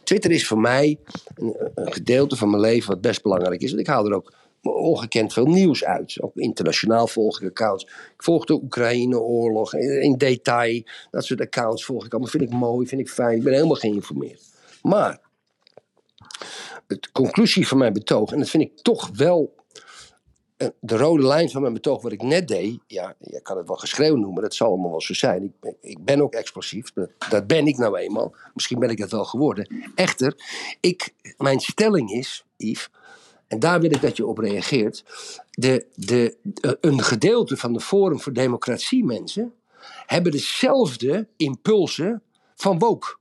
Twitter 0.03 0.31
is 0.31 0.47
voor 0.47 0.59
mij 0.59 0.99
een, 1.35 1.55
gedeelte 1.75 2.35
van 2.35 2.49
mijn 2.49 2.61
leven 2.61 2.89
wat 2.89 3.01
best 3.01 3.21
belangrijk 3.21 3.61
is. 3.61 3.69
Want 3.69 3.81
ik 3.81 3.88
haal 3.88 4.05
er 4.05 4.13
ook 4.13 4.33
ongekend 4.61 5.33
veel 5.33 5.45
nieuws 5.45 5.83
uit. 5.83 6.21
Ook 6.21 6.35
internationaal 6.35 7.07
volg 7.07 7.41
ik 7.41 7.49
accounts. 7.49 7.83
Ik 7.83 8.23
volg 8.23 8.45
de 8.45 8.53
Oekraïne-oorlog 8.53 9.73
in, 9.73 10.01
in 10.01 10.17
detail. 10.17 10.83
Dat 11.11 11.25
soort 11.25 11.41
accounts 11.41 11.85
volg 11.85 12.05
ik 12.05 12.11
allemaal. 12.11 12.31
Vind 12.31 12.43
ik 12.43 12.51
mooi, 12.51 12.88
vind 12.88 13.01
ik 13.01 13.09
fijn. 13.09 13.38
Ik 13.38 13.43
ben 13.43 13.53
helemaal 13.53 13.75
geïnformeerd. 13.75 14.41
Maar 14.81 15.19
de 16.88 16.99
conclusie 17.11 17.67
van 17.67 17.77
mijn 17.77 17.93
betoog, 17.93 18.31
en 18.31 18.39
dat 18.39 18.49
vind 18.49 18.63
ik 18.63 18.77
toch 18.81 19.09
wel 19.13 19.53
de 20.80 20.98
rode 20.98 21.24
lijn 21.28 21.50
van 21.50 21.62
mijn 21.62 21.74
betoog, 21.74 22.01
wat 22.01 22.12
ik 22.12 22.22
net 22.22 22.48
deed, 22.48 22.80
ja, 22.88 23.16
je 23.20 23.42
kan 23.42 23.58
het 23.58 23.68
wel 23.68 23.75
geschreeuw 23.75 24.16
noemen, 24.16 24.42
dat 24.42 24.56
zal 24.56 24.68
allemaal 24.68 24.89
wel 24.89 25.01
zo 25.01 25.13
zijn. 25.13 25.44
Ik 25.44 25.60
ben, 25.60 25.75
ik 25.82 26.06
ben 26.06 26.22
ook 26.22 26.34
explosief, 26.34 26.94
dat, 26.94 27.10
dat 27.30 27.48
ben 27.48 27.68
ik 27.68 27.78
nou 27.78 27.98
eenmaal. 27.98 28.36
Misschien 28.54 28.80
ben 28.80 28.89
ik 28.89 28.98
het 28.98 29.12
wel 29.12 29.25
geworden. 29.25 29.92
Echter, 29.96 30.34
ik, 30.80 31.13
mijn 31.38 31.60
stelling 31.60 32.12
is, 32.12 32.46
Yves, 32.58 32.89
en 33.48 33.60
daar 33.60 33.82
wil 33.82 33.92
ik 33.92 34.01
dat 34.01 34.18
je 34.18 34.25
op 34.25 34.38
reageert. 34.38 35.04
De, 35.51 35.86
de, 35.96 36.38
eh, 36.62 36.72
een 36.82 37.01
gedeelte 37.01 37.58
van 37.58 37.74
de 37.74 37.80
Forum 37.80 38.20
voor 38.20 38.34
Democratie 38.34 39.06
mensen 39.06 39.54
hebben 40.06 40.32
dezelfde 40.32 41.28
impulsen 41.38 42.22
van 42.56 42.80
woke. 42.80 43.18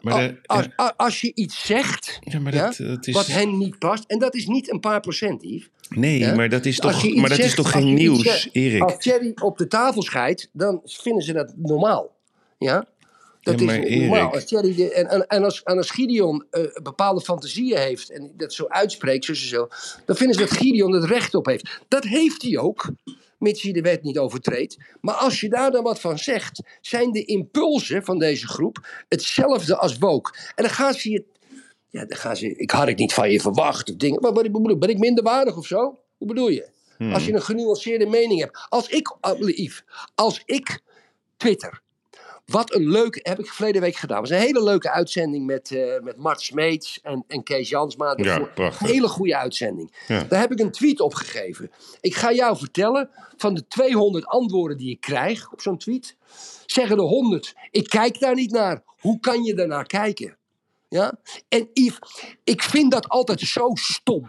Maar 0.00 0.28
de- 0.28 0.38
als, 0.42 0.68
als, 0.76 0.92
als 0.96 1.20
je 1.20 1.34
iets 1.34 1.66
zegt 1.66 2.18
ja, 2.20 2.40
maar 2.40 2.54
ja, 2.54 2.66
dat, 2.66 2.76
dat 2.76 3.06
is... 3.06 3.14
wat 3.14 3.26
hen 3.26 3.58
niet 3.58 3.78
past, 3.78 4.04
en 4.06 4.18
dat 4.18 4.34
is 4.34 4.46
niet 4.46 4.72
een 4.72 4.80
paar 4.80 5.00
procent, 5.00 5.42
Yves. 5.42 5.70
Nee, 5.96 6.18
Ja? 6.18 6.34
maar 6.34 6.48
dat 6.48 6.64
is 6.64 6.76
toch, 6.78 7.14
maar 7.14 7.28
dat 7.28 7.38
is 7.38 7.54
toch 7.54 7.70
geen 7.70 7.94
nieuws, 7.94 8.22
zegt- 8.22 8.48
Erik? 8.52 8.82
Als 8.82 8.96
Thierry 8.98 9.32
op 9.42 9.58
de 9.58 9.66
tafel 9.68 10.02
scheidt, 10.02 10.48
dan 10.52 10.80
vinden 10.84 11.22
ze 11.22 11.32
dat 11.32 11.52
normaal. 11.56 12.16
Ja? 12.58 12.86
Dat 13.40 13.58
Ja, 13.60 13.66
maar 13.66 13.78
is 13.78 13.96
normaal. 14.00 14.32
Als 14.32 14.44
Thierry 14.44 14.74
de- 14.74 14.92
en, 14.92 15.08
en, 15.08 15.26
en, 15.26 15.44
als, 15.44 15.62
en 15.62 15.76
als 15.76 15.90
Gideon 15.90 16.44
eh, 16.50 16.62
bepaalde 16.82 17.20
fantasieën 17.20 17.78
heeft 17.78 18.10
en 18.10 18.32
dat 18.36 18.52
zo 18.52 18.64
uitspreekt, 18.68 19.24
zo, 19.24 19.34
zo, 19.34 19.68
dan 20.06 20.16
vinden 20.16 20.36
ze 20.36 20.40
dat 20.42 20.52
Gideon 20.56 20.92
het 20.92 21.04
recht 21.04 21.34
op 21.34 21.46
heeft. 21.46 21.80
Dat 21.88 22.04
heeft 22.04 22.42
hij 22.42 22.58
ook, 22.58 22.90
mits 23.38 23.62
hij 23.62 23.72
de 23.72 23.80
wet 23.80 24.02
niet 24.02 24.18
overtreedt. 24.18 24.76
Maar 25.00 25.14
als 25.14 25.40
je 25.40 25.48
daar 25.48 25.70
dan 25.70 25.82
wat 25.82 26.00
van 26.00 26.18
zegt, 26.18 26.62
zijn 26.80 27.12
de 27.12 27.24
impulsen 27.24 28.04
van 28.04 28.18
deze 28.18 28.46
groep 28.48 29.04
hetzelfde 29.08 29.76
als 29.76 29.98
woke. 29.98 30.32
En 30.54 30.64
dan 30.64 30.72
gaan 30.72 30.94
ze 30.94 31.10
je. 31.10 31.24
Ja, 31.92 32.04
dan 32.04 32.18
gaan 32.18 32.36
ze. 32.36 32.56
Ik 32.56 32.70
had 32.70 32.86
het 32.86 32.98
niet 32.98 33.14
van 33.14 33.30
je 33.30 33.40
verwacht. 33.40 33.90
Of 33.90 33.96
dingen. 33.96 34.20
Maar 34.20 34.32
wat 34.32 34.44
ik 34.44 34.52
bedoel, 34.52 34.78
ben 34.78 34.88
ik 34.88 34.98
minderwaardig 34.98 35.56
of 35.56 35.66
zo? 35.66 35.98
Hoe 36.16 36.28
bedoel 36.28 36.48
je? 36.48 36.68
Hmm. 36.98 37.12
Als 37.12 37.26
je 37.26 37.32
een 37.32 37.42
genuanceerde 37.42 38.06
mening 38.06 38.40
hebt. 38.40 38.66
Als 38.68 38.88
ik, 38.88 39.16
ah, 39.20 39.38
Yves, 39.38 39.84
als 40.14 40.42
ik 40.44 40.80
Twitter. 41.36 41.80
Wat 42.46 42.74
een 42.74 42.88
leuke, 42.88 43.20
heb 43.22 43.38
ik 43.38 43.46
verleden 43.46 43.80
week 43.80 43.96
gedaan. 43.96 44.20
Het 44.20 44.28
was 44.28 44.38
een 44.38 44.44
hele 44.44 44.62
leuke 44.62 44.90
uitzending 44.90 45.46
met, 45.46 45.70
eh, 45.70 46.00
met 46.00 46.16
Mart 46.16 46.40
Smeets 46.40 47.00
en, 47.02 47.24
en 47.28 47.42
Kees 47.42 47.68
Jansma. 47.68 48.12
Ja, 48.16 48.38
prachtig. 48.38 48.88
Hele 48.88 49.08
goede 49.08 49.36
uitzending. 49.36 50.04
Ja. 50.06 50.24
Daar 50.24 50.40
heb 50.40 50.52
ik 50.52 50.60
een 50.60 50.70
tweet 50.70 51.00
op 51.00 51.14
gegeven. 51.14 51.70
Ik 52.00 52.14
ga 52.14 52.32
jou 52.32 52.56
vertellen, 52.56 53.10
van 53.36 53.54
de 53.54 53.66
200 53.66 54.26
antwoorden 54.26 54.76
die 54.76 54.90
ik 54.90 55.00
krijg 55.00 55.52
op 55.52 55.60
zo'n 55.60 55.78
tweet, 55.78 56.16
zeggen 56.66 56.96
de 56.96 57.02
100, 57.02 57.54
ik 57.70 57.88
kijk 57.88 58.20
daar 58.20 58.34
niet 58.34 58.50
naar. 58.50 58.82
Hoe 58.98 59.20
kan 59.20 59.42
je 59.42 59.54
daarnaar 59.54 59.86
kijken? 59.86 60.36
Ja? 60.92 61.12
En 61.48 61.68
Yves, 61.72 61.98
ik 62.44 62.62
vind 62.62 62.92
dat 62.92 63.08
altijd 63.08 63.40
zo 63.40 63.70
stom. 63.74 64.28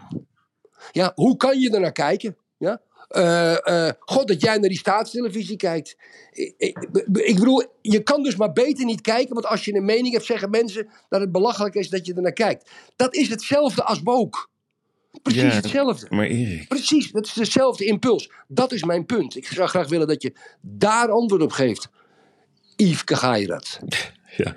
Ja, 0.92 1.12
hoe 1.14 1.36
kan 1.36 1.60
je 1.60 1.70
ernaar 1.70 1.92
kijken? 1.92 2.36
Ja? 2.58 2.80
Eh, 3.08 3.86
eh, 3.88 3.94
God, 3.98 4.28
dat 4.28 4.40
jij 4.40 4.58
naar 4.58 4.68
die 4.68 4.78
staatstelevisie 4.78 5.56
kijkt. 5.56 5.96
Ik, 6.32 6.54
ik, 6.56 6.78
ik 7.12 7.34
bedoel, 7.38 7.64
je 7.80 8.02
kan 8.02 8.22
dus 8.22 8.36
maar 8.36 8.52
beter 8.52 8.84
niet 8.84 9.00
kijken, 9.00 9.34
want 9.34 9.46
als 9.46 9.64
je 9.64 9.74
een 9.74 9.84
mening 9.84 10.12
hebt, 10.12 10.24
zeggen 10.24 10.50
mensen 10.50 10.88
dat 11.08 11.20
het 11.20 11.32
belachelijk 11.32 11.74
is 11.74 11.88
dat 11.88 12.06
je 12.06 12.14
ernaar 12.14 12.32
kijkt. 12.32 12.70
Dat 12.96 13.14
is 13.14 13.28
hetzelfde 13.28 13.84
als 13.84 14.00
woke. 14.02 14.46
Precies 15.22 15.42
Ja. 15.42 15.48
hetzelfde. 15.48 16.06
Maar 16.10 16.26
Erik, 16.26 16.68
Precies, 16.68 17.10
dat 17.10 17.26
is 17.26 17.32
dezelfde 17.32 17.84
impuls. 17.84 18.30
Dat 18.48 18.72
is 18.72 18.84
mijn 18.84 19.06
punt. 19.06 19.36
Ik 19.36 19.46
zou 19.46 19.68
graag 19.68 19.88
willen 19.88 20.06
dat 20.06 20.22
je 20.22 20.32
daar 20.60 21.10
antwoord 21.10 21.42
op 21.42 21.52
geeft. 21.52 21.88
Yves 22.76 23.04
Kagairat. 23.04 23.78
ja. 24.36 24.56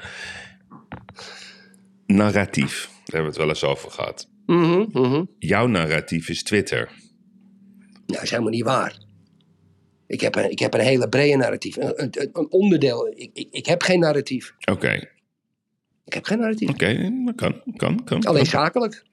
Narratief, 2.08 2.86
daar 2.86 3.04
hebben 3.04 3.22
we 3.22 3.28
het 3.28 3.38
wel 3.38 3.50
eens 3.50 3.64
over 3.64 3.92
gehad. 3.92 4.30
Mhm, 4.46 4.86
mhm. 4.92 5.24
Jouw 5.40 5.68
narratief 5.68 6.30
is 6.30 6.44
Twitter. 6.44 6.86
Nou, 6.86 8.04
dat 8.06 8.22
is 8.24 8.30
helemaal 8.30 8.52
niet 8.52 8.64
waar. 8.64 9.06
Ik 10.08 10.22
heb 10.22 10.36
een, 10.36 10.52
ik 10.52 10.60
heb 10.60 10.74
een 10.74 10.80
hele 10.80 11.10
brede 11.10 11.38
narratief. 11.38 11.76
Een, 11.76 11.94
een, 11.96 12.30
een 12.34 12.52
onderdeel. 12.52 13.08
Ik, 13.16 13.30
ik, 13.34 13.48
ik 13.52 13.66
heb 13.66 13.82
geen 13.82 14.00
narratief. 14.00 14.54
Oké, 14.72 14.94
Ik 16.06 16.14
heb 16.14 16.26
geen 16.26 16.40
narratief. 16.40 16.70
oké, 16.70 17.10
maar 17.10 17.34
kan, 17.36 17.62
kan, 17.76 18.04
kan. 18.04 18.24
Alleen 18.24 18.42
kan. 18.42 18.62
zakelijk. 18.62 19.04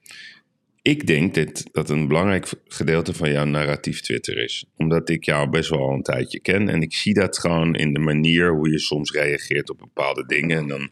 Ik 0.81 1.07
denk 1.07 1.33
dat, 1.35 1.63
dat 1.71 1.89
een 1.89 2.07
belangrijk 2.07 2.49
gedeelte 2.67 3.13
van 3.13 3.31
jouw 3.31 3.45
narratief 3.45 4.01
Twitter 4.01 4.37
is. 4.37 4.65
Omdat 4.77 5.09
ik 5.09 5.23
jou 5.23 5.49
best 5.49 5.69
wel 5.69 5.79
al 5.79 5.93
een 5.93 6.01
tijdje 6.03 6.39
ken. 6.39 6.69
En 6.69 6.81
ik 6.81 6.93
zie 6.93 7.13
dat 7.13 7.39
gewoon 7.39 7.75
in 7.75 7.93
de 7.93 7.99
manier 7.99 8.53
hoe 8.53 8.71
je 8.71 8.79
soms 8.79 9.11
reageert 9.11 9.69
op 9.69 9.77
bepaalde 9.77 10.25
dingen. 10.25 10.57
En 10.57 10.67
dan, 10.67 10.89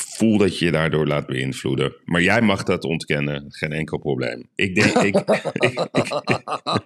voel 0.00 0.38
dat 0.38 0.58
je 0.58 0.64
je 0.64 0.70
daardoor 0.70 1.06
laat 1.06 1.26
beïnvloeden. 1.26 1.94
Maar 2.04 2.22
jij 2.22 2.40
mag 2.40 2.62
dat 2.62 2.84
ontkennen. 2.84 3.44
Geen 3.48 3.72
enkel 3.72 3.98
probleem. 3.98 4.48
Ik 4.54 4.74
denk, 4.74 4.92
ik, 4.98 5.16
ik, 5.58 5.88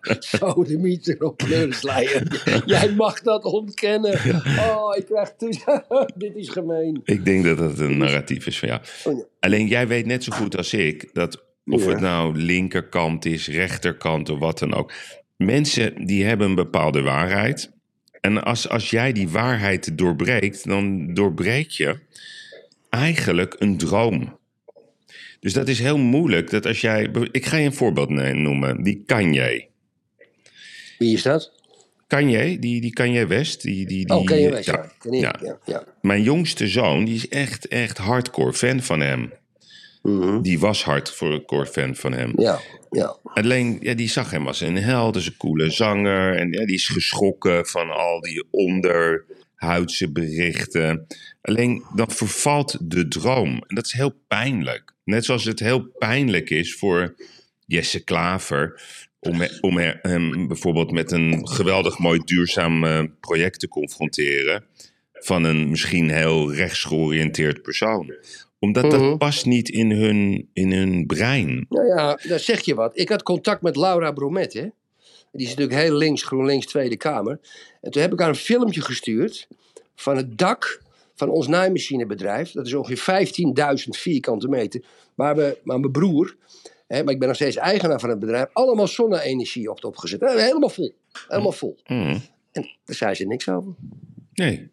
ik- 0.03 0.23
Zo, 0.23 0.65
de 0.65 0.79
mieter 0.79 1.23
op 1.23 1.37
pleurisleier. 1.37 2.43
Jij 2.67 2.93
mag 2.93 3.21
dat 3.23 3.45
ontkennen. 3.45 4.13
Oh, 4.59 4.97
ik 4.97 5.05
krijg 5.07 5.33
toe. 5.39 5.51
Dit 6.17 6.37
is 6.37 6.49
gemeen. 6.49 7.01
ik 7.05 7.25
denk 7.25 7.45
dat 7.45 7.59
het 7.59 7.79
een 7.79 7.97
narratief 7.99 8.47
is 8.47 8.59
van 8.59 8.69
jou. 8.69 8.81
Oh, 9.05 9.19
ja. 9.19 9.25
Alleen 9.41 9.67
jij 9.67 9.87
weet 9.89 10.07
net 10.07 10.25
zo 10.25 10.33
goed 10.33 10.57
als 10.57 10.73
ik 10.75 11.11
dat 11.13 11.45
of 11.65 11.85
Ja. 11.85 11.91
het 11.91 12.01
nou 12.01 12.37
linkerkant 12.37 13.25
is, 13.25 13.49
rechterkant 13.49 14.29
of 14.29 14.39
wat 14.39 14.59
dan 14.59 14.75
ook. 14.75 14.93
Mensen 15.37 16.07
die 16.07 16.25
hebben 16.25 16.49
een 16.49 16.55
bepaalde 16.55 17.03
waarheid. 17.03 17.71
En 18.21 18.43
als, 18.45 18.69
als 18.69 18.91
jij 18.91 19.13
die 19.13 19.29
waarheid 19.29 19.99
doorbreekt, 19.99 20.65
dan 20.69 21.15
doorbreek 21.15 21.71
je 21.71 21.99
eigenlijk 22.93 23.57
een 23.59 23.77
droom. 23.77 24.39
Dus 25.41 25.53
dat 25.53 25.69
is 25.69 25.79
heel 25.79 25.99
moeilijk. 25.99 26.51
Dat 26.51 26.67
als 26.67 26.81
jij, 26.81 27.11
ik 27.31 27.47
ga 27.47 27.57
je 27.57 27.67
een 27.67 27.75
voorbeeld 27.75 28.09
noemen. 28.09 28.83
Die 28.83 29.03
Kanye. 29.07 29.67
Wie 30.99 31.15
is 31.15 31.23
dat? 31.23 31.53
Kanye, 32.07 32.59
die, 32.59 32.81
die 32.81 32.93
Kanye 32.93 33.27
West. 33.27 33.63
Die, 33.63 33.87
die, 33.87 34.07
die, 34.07 34.17
Oh, 34.17 34.29
West, 34.29 34.65
ja. 34.65 34.73
ja. 34.73 34.93
Ken 34.99 35.13
ik, 35.13 35.21
ja. 35.21 35.35
ja. 35.43 35.59
ja. 35.65 35.85
Mijn 36.01 36.23
jongste 36.23 36.69
zoon, 36.69 37.05
die 37.05 37.15
is 37.15 37.29
echt, 37.29 37.69
echt 37.69 37.99
hardcore 37.99 38.53
fan 38.53 38.81
van 38.83 39.01
hem. 39.01 39.33
Mhm. 40.03 40.41
Die 40.41 40.59
was 40.59 40.85
hardcore 40.85 41.67
fan 41.67 41.95
van 41.95 42.13
hem. 42.13 42.33
ja, 42.37 42.61
ja. 42.91 43.17
Alleen, 43.25 43.79
ja, 43.81 43.95
die 43.95 44.09
zag 44.09 44.31
hem 44.31 44.47
als 44.47 44.61
een 44.61 44.77
held, 44.77 45.15
als 45.15 45.27
een 45.27 45.37
coole 45.37 45.71
zanger. 45.71 46.37
En 46.37 46.53
ja, 46.53 46.65
die 46.65 46.75
is 46.75 46.89
geschrokken 46.89 47.67
van 47.67 47.91
al 47.91 48.21
die 48.21 48.45
onderhuidse 49.67 50.13
berichten. 50.13 51.07
Alleen, 51.41 51.83
dan 51.95 52.11
vervalt 52.11 52.77
de 52.81 53.09
droom. 53.09 53.49
En 53.67 53.75
dat 53.75 53.85
is 53.87 53.93
heel 53.93 54.15
pijnlijk. 54.29 54.93
Net 55.05 55.25
zoals 55.25 55.45
het 55.45 55.61
heel 55.61 55.81
pijnlijk 55.99 56.51
is 56.51 56.75
voor 56.75 57.15
Jesse 57.67 58.05
Klaver... 58.05 58.81
om, 59.21 59.43
om 59.61 59.77
he- 59.79 59.99
hem 60.03 60.47
bijvoorbeeld 60.49 60.91
met 60.93 61.11
een 61.13 61.49
geweldig 61.49 61.99
mooi 61.99 62.21
duurzaam 62.25 62.85
eh, 62.85 63.03
project 63.21 63.61
te 63.61 63.69
confronteren... 63.69 64.65
van 65.13 65.45
een 65.45 65.71
misschien 65.71 66.11
heel 66.11 66.55
rechtsgeoriënteerd 66.55 67.63
persoon. 67.63 68.15
Omdat 68.59 68.85
Mhm. 68.85 68.93
dat 69.01 69.19
past 69.19 69.47
niet 69.47 69.69
in 69.69 69.91
hun, 69.91 70.49
in 70.53 70.73
hun 70.73 71.07
brein. 71.07 71.67
Nou 71.69 71.87
ja, 71.87 72.19
daar 72.29 72.39
zeg 72.41 72.61
je 72.61 72.75
wat. 72.75 72.99
Ik 72.99 73.09
had 73.09 73.23
contact 73.23 73.63
met 73.63 73.77
Laura 73.77 74.13
Bromet, 74.13 74.53
hè. 74.53 74.67
Die 75.33 75.47
is 75.47 75.55
natuurlijk 75.55 75.81
heel 75.81 75.97
links, 75.97 76.23
GroenLinks 76.23 76.67
Tweede 76.67 76.97
Kamer. 76.97 77.41
En 77.81 77.91
toen 77.91 78.03
heb 78.03 78.13
ik 78.13 78.19
haar 78.19 78.29
een 78.29 78.35
filmpje 78.35 78.81
gestuurd 78.81 79.49
van 79.95 80.17
het 80.17 80.39
dak 80.39 80.83
van 81.15 81.29
ons 81.29 81.47
naaimachinebedrijf. 81.47 82.51
Dat 82.51 82.67
is 82.67 82.75
ongeveer 82.75 83.27
15.000 83.85 83.89
vierkante 83.89 84.49
meter. 84.49 84.85
Waar, 85.15 85.37
we, 85.37 85.59
waar 85.65 85.81
mijn 85.81 85.93
broer, 85.93 86.37
hè, 86.87 87.05
maar 87.05 87.13
ik 87.13 87.19
ben 87.19 87.29
nog 87.29 87.37
steeds 87.37 87.57
eigenaar 87.57 88.01
van 88.01 88.11
het 88.11 88.19
bedrijf, 88.19 88.47
allemaal 88.53 88.89
zonne-energie 88.89 89.71
op 89.71 89.85
opgezet. 89.85 90.21
Helemaal 90.21 90.69
vol. 90.69 90.95
Helemaal 91.29 91.53
vol. 91.53 91.79
Mhm. 91.87 92.19
En 92.53 92.77
daar 92.85 92.97
zei 92.97 93.15
ze 93.15 93.25
niks 93.25 93.49
over. 93.49 93.73
Nee, 94.35 94.71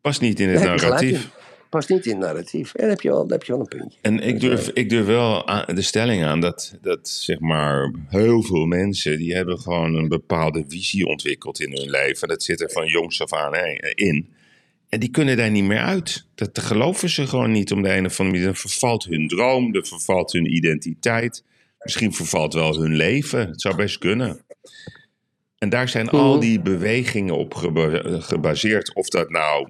past 0.00 0.20
niet 0.20 0.40
in 0.40 0.48
het 0.48 0.62
narratief. 0.62 1.30
Past 1.70 1.88
niet 1.88 2.06
in 2.06 2.10
het 2.10 2.20
narratief. 2.20 2.74
En 2.74 2.80
dan 2.80 2.88
heb 2.90 3.00
je 3.00 3.08
wel, 3.08 3.28
heb 3.28 3.42
je 3.42 3.52
wel 3.52 3.60
een 3.60 3.78
puntje. 3.78 3.98
En 4.02 4.20
ik 4.20 4.40
durf, 4.40 4.68
ik 4.68 4.88
durf 4.88 5.06
wel 5.06 5.46
aan- 5.48 5.74
de 5.74 5.82
stelling 5.82 6.24
aan 6.24 6.40
dat, 6.40 6.78
dat 6.82 7.08
zeg 7.08 7.38
maar 7.38 7.94
heel 8.08 8.42
veel 8.42 8.66
mensen 8.66 9.18
die 9.18 9.34
hebben 9.34 9.58
gewoon 9.58 9.94
een 9.94 10.08
bepaalde 10.08 10.64
visie 10.68 11.06
ontwikkeld 11.06 11.60
in 11.60 11.72
hun 11.76 11.90
leven. 11.90 12.28
Dat 12.28 12.42
zit 12.42 12.60
er 12.60 12.70
van 12.70 12.86
jongs 12.86 13.22
af 13.22 13.32
aan 13.32 13.54
in. 13.94 14.28
En 14.88 15.00
die 15.00 15.10
kunnen 15.10 15.36
daar 15.36 15.50
niet 15.50 15.64
meer 15.64 15.78
uit. 15.78 16.26
Dat 16.34 16.58
geloven 16.58 17.08
ze 17.10 17.26
gewoon 17.26 17.50
niet 17.52 17.72
om 17.72 17.82
de 17.82 17.88
een 17.94 18.06
of 18.06 18.20
andere 18.20 18.22
manier. 18.38 18.44
Dan 18.44 18.56
vervalt 18.70 19.04
hun 19.04 19.28
droom, 19.28 19.72
dan 19.72 19.84
vervalt 19.84 20.32
hun 20.32 20.54
identiteit. 20.54 21.44
Misschien 21.78 22.12
vervalt 22.14 22.54
wel 22.54 22.80
hun 22.80 22.96
leven. 22.96 23.46
Het 23.48 23.60
zou 23.60 23.76
best 23.76 23.98
kunnen. 23.98 24.40
En 25.58 25.68
daar 25.68 25.88
zijn 25.88 26.06
Mhm. 26.06 26.14
al 26.16 26.40
die 26.40 26.60
bewegingen 26.60 27.36
op 27.36 27.54
geba- 27.54 28.20
gebaseerd. 28.20 28.94
Of 28.94 29.08
dat 29.08 29.30
nou 29.30 29.68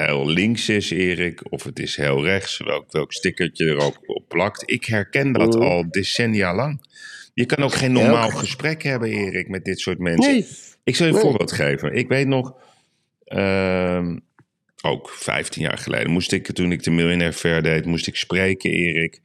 heel 0.00 0.26
links 0.28 0.68
is, 0.68 0.90
Erik, 0.90 1.52
of 1.52 1.62
het 1.64 1.78
is 1.78 1.96
heel 1.96 2.24
rechts, 2.24 2.58
welk, 2.58 2.92
welk 2.92 3.12
stickertje 3.12 3.66
er 3.66 3.76
ook 3.76 3.98
op 4.06 4.24
plakt. 4.28 4.62
Ik 4.70 4.84
herken 4.84 5.32
dat 5.32 5.54
Mhm. 5.54 5.62
al 5.62 5.90
decennia 5.90 6.54
lang. 6.54 6.80
Je 7.34 7.46
kan 7.46 7.64
ook 7.64 7.74
geen 7.74 7.92
normaal 7.92 8.30
gesprek 8.30 8.82
hebben, 8.82 9.08
Erik, 9.10 9.48
met 9.48 9.64
dit 9.64 9.80
soort 9.80 9.98
mensen. 9.98 10.32
Nee. 10.32 10.46
Ik 10.84 10.96
zal 10.96 11.06
je 11.06 11.12
een 11.12 11.18
Nee. 11.18 11.28
voorbeeld 11.28 11.52
geven. 11.52 11.94
Ik 11.94 12.08
weet 12.08 12.26
nog, 12.26 12.54
ehm, 13.24 14.18
ook 14.82 15.10
15 15.10 15.62
jaar 15.62 15.78
geleden, 15.78 16.10
moest 16.10 16.32
ik, 16.32 16.46
toen 16.52 16.72
ik 16.72 16.82
de 16.82 16.90
Miljonair 16.90 17.32
Fair 17.32 17.62
deed, 17.62 17.84
moest 17.84 18.06
ik 18.06 18.16
spreken, 18.16 18.70
Erik, 18.70 19.20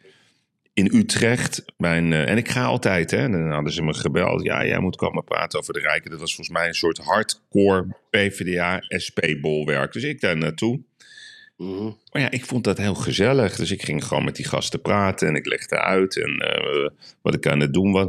in 0.78 0.92
Utrecht. 0.94 1.66
Mijn, 1.78 2.14
eh, 2.14 2.30
en 2.30 2.38
ik 2.38 2.50
ga 2.50 2.64
altijd, 2.64 3.12
hè, 3.12 3.30
dan 3.30 3.52
hadden 3.52 3.74
ze 3.74 3.84
me 3.84 3.94
gebeld. 3.94 4.44
Ja, 4.44 4.66
jij 4.66 4.80
moet 4.80 4.96
komen 4.96 5.24
praten 5.24 5.60
over 5.60 5.74
de 5.74 5.80
rijken. 5.80 6.12
Dat 6.12 6.20
was 6.20 6.36
volgens 6.36 6.58
mij 6.58 6.68
een 6.68 6.74
soort 6.74 6.98
hardcore 6.98 7.88
PvdA-SP-bolwerk. 8.10 9.94
Dus 9.94 10.04
ik 10.04 10.22
daar 10.22 10.38
naartoe. 10.38 10.82
Mhm. 11.58 11.92
Maar 12.12 12.22
ja, 12.22 12.32
ik 12.32 12.46
vond 12.46 12.64
dat 12.64 12.78
heel 12.78 12.96
gezellig. 12.96 13.56
Dus 13.56 13.72
ik 13.72 13.84
ging 13.84 14.04
gewoon 14.04 14.24
met 14.24 14.36
die 14.36 14.46
gasten 14.46 14.82
praten 14.82 15.28
en 15.28 15.36
ik 15.36 15.46
legde 15.46 15.80
uit 15.80 16.22
en 16.22 16.40
eh, 16.40 16.90
wat 17.22 17.34
ik 17.34 17.48
aan 17.48 17.60
het 17.60 17.74
doen 17.74 17.92
was. 17.92 18.08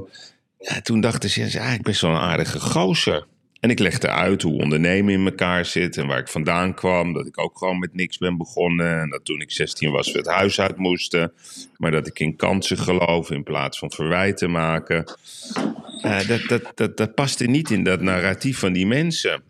Ja, 0.58 0.80
toen 0.80 1.00
dachten 1.00 1.30
ze, 1.30 1.50
ja, 1.50 1.76
best 1.82 2.00
wel 2.00 2.10
een 2.10 2.16
aardige 2.16 2.60
gozer. 2.60 3.26
En 3.60 3.70
ik 3.70 3.78
legde 3.78 4.08
uit 4.08 4.42
hoe 4.42 4.60
ondernemen 4.62 5.12
in 5.12 5.24
elkaar 5.24 5.64
zit 5.64 5.96
en 5.96 6.06
waar 6.06 6.18
ik 6.18 6.28
vandaan 6.28 6.74
kwam. 6.74 7.12
Dat 7.12 7.26
ik 7.26 7.38
ook 7.38 7.58
gewoon 7.58 7.78
met 7.78 7.94
niks 7.94 8.18
ben 8.18 8.36
begonnen. 8.36 9.00
En 9.00 9.10
dat 9.10 9.24
toen 9.24 9.40
ik 9.40 9.50
16 9.50 9.90
was 9.90 10.12
we 10.12 10.18
het 10.18 10.26
huis 10.26 10.60
uit 10.60 10.76
moesten. 10.76 11.32
Maar 11.76 11.90
dat 11.90 12.06
ik 12.06 12.18
in 12.18 12.36
kansen 12.36 12.78
geloof 12.78 13.30
in 13.30 13.42
plaats 13.42 13.78
van 13.78 13.90
verwijten 13.90 14.50
maken. 14.50 15.04
Eh, 16.02 16.28
dat, 16.28 16.40
dat, 16.48 16.72
dat, 16.74 16.96
dat 16.96 17.14
paste 17.14 17.44
niet 17.44 17.70
in 17.70 17.84
dat 17.84 18.00
narratief 18.00 18.58
van 18.58 18.72
die 18.72 18.86
mensen. 18.86 19.42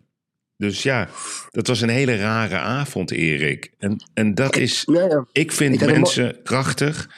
Dus 0.57 0.83
ja, 0.83 1.09
dat 1.51 1.67
was 1.67 1.81
een 1.81 1.89
hele 1.89 2.17
rare 2.17 2.57
avond, 2.57 3.11
Erik. 3.11 3.71
En, 3.77 4.03
en 4.13 4.35
dat 4.35 4.55
is, 4.55 4.83
Ja, 4.85 5.05
ja. 5.05 5.25
ik 5.31 5.51
vind 5.51 5.81
Ik 5.81 5.87
mensen 5.87 6.43
krachtig 6.43 7.09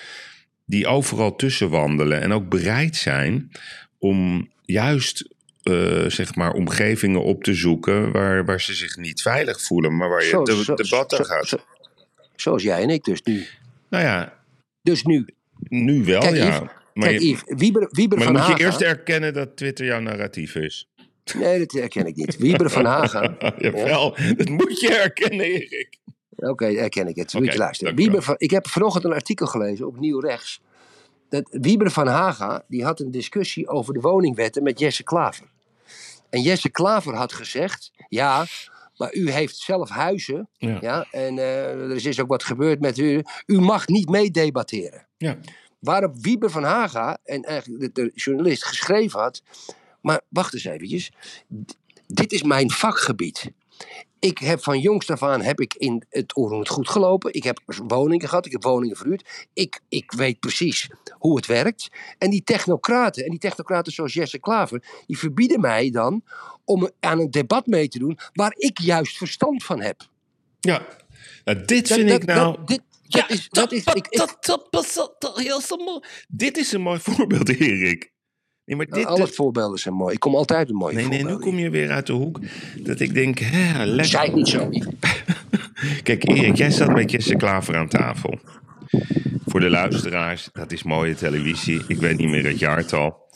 die 0.66 0.88
overal 0.88 1.36
tussen 1.36 1.70
wandelen 1.70 2.22
en 2.22 2.32
ook 2.32 2.50
bereid 2.50 2.96
zijn 2.96 3.52
om 3.98 4.50
juist 4.66 5.30
eh, 5.64 6.06
zeg 6.08 6.36
maar 6.36 6.52
omgevingen 6.54 7.24
op 7.24 7.44
te 7.44 7.54
zoeken 7.54 8.12
waar, 8.12 8.46
waar 8.46 8.62
ze 8.62 8.74
zich 8.74 8.98
niet 8.98 9.22
veilig 9.22 9.62
voelen, 9.62 9.98
maar 9.98 10.10
waar 10.10 10.24
je 10.24 10.30
Zo- 10.30 10.44
de, 10.44 10.64
zo- 10.64 10.76
debat 10.76 11.20
aan 11.20 11.26
gaat. 11.26 11.48
zo- 11.48 11.58
Zoals 12.36 12.64
jij 12.64 12.82
en 12.82 12.90
ik 12.90 13.04
dus 13.04 13.22
nu. 13.22 13.46
Nou 13.90 14.04
ja, 14.04 14.40
Dus 14.82 15.04
nu. 15.04 15.26
nu 15.60 16.04
wel, 16.06 16.20
Kijk, 16.22 16.36
ja. 16.36 16.48
Yves, 16.48 16.60
maar 16.94 17.08
Kijk, 17.08 17.22
je, 17.22 17.28
Yves, 17.28 17.44
Wieber, 17.46 17.88
Wieber 17.92 18.18
maar 18.18 18.28
van 18.28 18.36
moet 18.36 18.46
je 18.46 18.52
Haga... 18.52 18.64
eerst 18.66 18.82
erkennen 18.82 19.34
dat 19.34 19.56
Twitter 19.58 19.86
jouw 19.86 20.00
narratief 20.00 20.56
is. 20.56 20.90
Nee, 21.38 21.60
dat 21.60 21.72
herken 21.72 22.06
ik 22.06 22.16
niet. 22.16 22.38
Wieber 22.38 22.70
van 22.70 22.86
Haga... 22.86 23.36
Jawel, 23.58 24.16
dat 24.38 24.50
moet 24.50 24.80
je 24.80 24.92
herkennen, 24.92 25.46
Erik. 25.46 25.98
Oké, 26.36 26.66
herken 26.66 27.08
ik 27.08 27.16
het. 27.16 27.34
Moet 27.34 27.52
je 27.52 27.58
luisteren. 27.58 27.96
Wieber 27.96 28.22
van, 28.22 28.36
ik 28.38 28.52
heb 28.52 28.68
vanochtend 28.68 29.04
een 29.06 29.14
artikel 29.14 29.48
gelezen 29.48 29.88
op 29.88 30.00
Nieuw 30.00 30.20
Rechts. 30.20 30.62
Dat 31.30 31.48
Wieber 31.62 31.92
van 31.92 32.08
Haga 32.08 32.64
die 32.68 32.84
had 32.84 33.00
een 33.00 33.12
discussie 33.12 33.68
over 33.68 33.94
de 33.94 34.00
woningwetten 34.00 34.64
met 34.64 34.80
Jesse 34.80 35.04
Klaver. 35.04 35.46
En 36.32 36.42
Jesse 36.42 36.70
Klaver 36.70 37.16
had 37.16 37.34
gezegd: 37.34 37.92
Ja, 38.08 38.46
maar 38.98 39.14
u 39.14 39.32
heeft 39.32 39.58
zelf 39.58 39.90
huizen. 39.90 40.50
Ja. 40.58 40.78
Ja, 40.82 41.08
en 41.12 41.38
eh, 41.38 41.66
er 41.66 41.96
is 41.96 42.04
dus 42.04 42.20
ook 42.20 42.28
wat 42.28 42.44
gebeurd 42.44 42.80
met 42.80 42.98
u. 42.98 43.24
U 43.46 43.60
mag 43.60 43.88
niet 43.88 44.10
meedebatteren. 44.10 45.08
Ja. 45.18 45.38
Waarop 45.80 46.16
Wieber 46.18 46.50
van 46.50 46.64
Haga 46.64 47.18
en 47.24 47.44
eigenlijk 47.44 47.96
de, 47.96 48.12
journalist 48.16 48.66
geschreven 48.66 49.20
had. 49.20 49.44
Maar 50.02 50.22
wacht 50.30 50.54
eens 50.54 50.66
eventjes. 50.66 51.12
Dit 52.08 52.32
is 52.32 52.44
mijn 52.44 52.72
vakgebied. 52.72 53.52
Ik 54.22 54.38
heb 54.38 54.64
van 54.64 54.80
jongs 54.80 55.10
af 55.10 55.24
aan 55.24 55.42
heb 55.42 55.60
ik 55.60 55.74
in 55.74 56.04
het 56.10 56.38
Oorlog 56.38 56.68
goed 56.68 56.90
gelopen. 56.90 57.34
Ik 57.34 57.44
heb 57.44 57.62
woningen 57.88 58.28
gehad, 58.30 58.46
ik 58.46 58.52
heb 58.52 58.64
woningen 58.64 58.96
verhuurd. 58.98 59.48
Ik, 59.54 59.80
ik 59.90 60.12
weet 60.12 60.40
precies 60.40 60.90
hoe 61.12 61.36
het 61.36 61.46
werkt. 61.46 61.90
En 62.18 62.30
die 62.30 62.44
technocraten, 62.44 63.24
en 63.24 63.30
die 63.30 63.40
technocraten 63.40 63.92
zoals 63.94 64.14
Jesse 64.14 64.40
Klaver, 64.40 64.84
die 65.08 65.18
verbieden 65.18 65.62
mij 65.62 65.90
dan 65.90 66.24
om 66.66 66.90
aan 67.00 67.20
een 67.20 67.32
debat 67.32 67.66
mee 67.68 67.88
te 67.88 68.00
doen 68.00 68.18
waar 68.34 68.54
ik 68.56 68.80
juist 68.80 69.18
verstand 69.18 69.64
van 69.64 69.82
heb. 69.82 70.02
Ja, 70.60 70.86
nou, 71.44 71.66
dit 71.66 71.88
vind 71.88 72.10
dat- 72.10 72.22
ik 72.22 72.26
nou... 72.26 72.56
dat- 72.58 72.68
dit, 72.68 72.82
dat 73.08 73.30
is, 73.30 73.48
dat 73.50 73.72
is, 73.72 73.84
ik, 73.84 74.12
dat, 74.12 74.38
dat, 74.40 74.68
dat, 74.70 75.16
dat, 75.20 75.40
heel 75.40 75.62
zo 75.62 75.78
mooi. 75.78 76.00
Dit 76.28 76.58
is 76.58 76.72
een 76.72 76.82
mooi 76.82 77.00
voorbeeld, 77.00 77.50
Erik. 77.50 78.11
Nee, 78.78 78.88
maar 78.88 78.98
dit, 78.98 79.06
alle 79.06 79.28
voorbeelden 79.28 79.80
zijn 79.80 79.94
mooi. 79.94 80.14
Ik 80.14 80.20
kom 80.20 80.36
altijd 80.36 80.68
met 80.68 80.78
mooie 80.78 80.96
Nee, 80.96 81.08
nee, 81.08 81.24
nu 81.26 81.36
kom 81.38 81.58
je 81.60 81.70
weer 81.70 81.90
uit 81.90 82.08
de 82.08 82.14
hoek 82.14 82.40
dat 82.78 83.00
ik 83.00 83.14
denk, 83.14 83.40
hè, 83.40 83.86
lekker. 83.86 84.24
Ik 84.24 84.34
niet 84.34 84.48
zo. 84.48 84.70
Kijk, 86.04 86.28
Erik, 86.28 86.56
jij 86.56 86.72
zat 86.72 86.94
met 86.94 87.12
Jesse 87.12 87.36
Klaver 87.36 87.76
aan 87.78 87.88
tafel. 87.88 88.40
Voor 89.46 89.60
de 89.60 89.70
luisteraars, 89.70 90.50
dat 90.54 90.72
is 90.72 90.84
mooie 90.84 91.16
televisie. 91.16 91.82
Ik 91.88 91.98
weet 91.98 92.18
niet 92.18 92.30
meer 92.30 92.46
het 92.46 92.60
jaartal. 92.60 93.30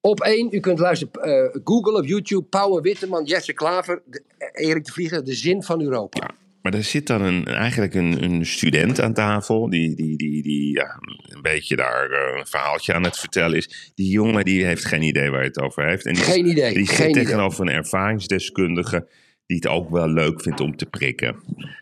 Op 0.00 0.20
één, 0.20 0.48
u 0.50 0.60
kunt 0.60 0.78
luisteren, 0.78 1.12
eh, 1.22 1.60
Google 1.64 1.98
op 1.98 2.06
YouTube, 2.06 2.42
Pauw 2.42 2.76
en 2.76 2.82
Witteman, 2.82 3.24
Jesse 3.24 3.52
Klaver, 3.52 4.02
de- 4.06 4.22
Erik 4.52 4.84
de 4.84 4.92
Vlieger, 4.92 5.24
de 5.24 5.34
zin 5.34 5.62
van 5.62 5.80
Europa. 5.82 6.30
Maar 6.66 6.74
er 6.74 6.84
zit 6.84 7.06
dan 7.06 7.22
een, 7.22 7.44
eigenlijk 7.44 7.94
een, 7.94 8.22
een 8.24 8.46
student 8.46 9.00
aan 9.00 9.14
tafel, 9.14 9.70
die, 9.70 9.94
die, 9.94 10.16
die, 10.16 10.42
die 10.42 10.72
ja, 10.72 10.98
een 11.28 11.42
beetje 11.42 11.76
daar 11.76 12.10
eh, 12.10 12.38
een 12.38 12.46
verhaaltje 12.46 12.94
aan 12.94 13.02
het 13.02 13.18
vertellen 13.18 13.56
is. 13.56 13.92
Die 13.94 14.10
jongen 14.10 14.44
die 14.44 14.64
heeft 14.64 14.84
geen 14.84 15.02
idee 15.02 15.30
waar 15.30 15.38
hij 15.38 15.48
het 15.48 15.60
over 15.60 15.88
heeft. 15.88 16.06
En 16.06 16.14
die, 16.14 16.22
Geen 16.22 16.46
idee, 16.46 16.74
Die 16.74 16.86
zit 16.86 16.96
geen 16.96 17.10
idee. 17.10 17.24
tegenover 17.24 17.60
een 17.60 17.72
ervaringsdeskundige 17.72 19.08
die 19.46 19.56
het 19.56 19.66
ook 19.66 19.90
wel 19.90 20.08
leuk 20.08 20.42
vindt 20.42 20.60
om 20.60 20.76
te 20.76 20.86
prikken. 20.86 21.36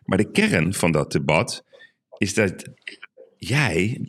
Maar 0.04 0.18
de 0.18 0.30
kern 0.30 0.74
van 0.74 0.92
dat 0.92 1.12
debat 1.12 1.64
is 2.18 2.34
dat 2.34 2.64
jij 3.36 4.00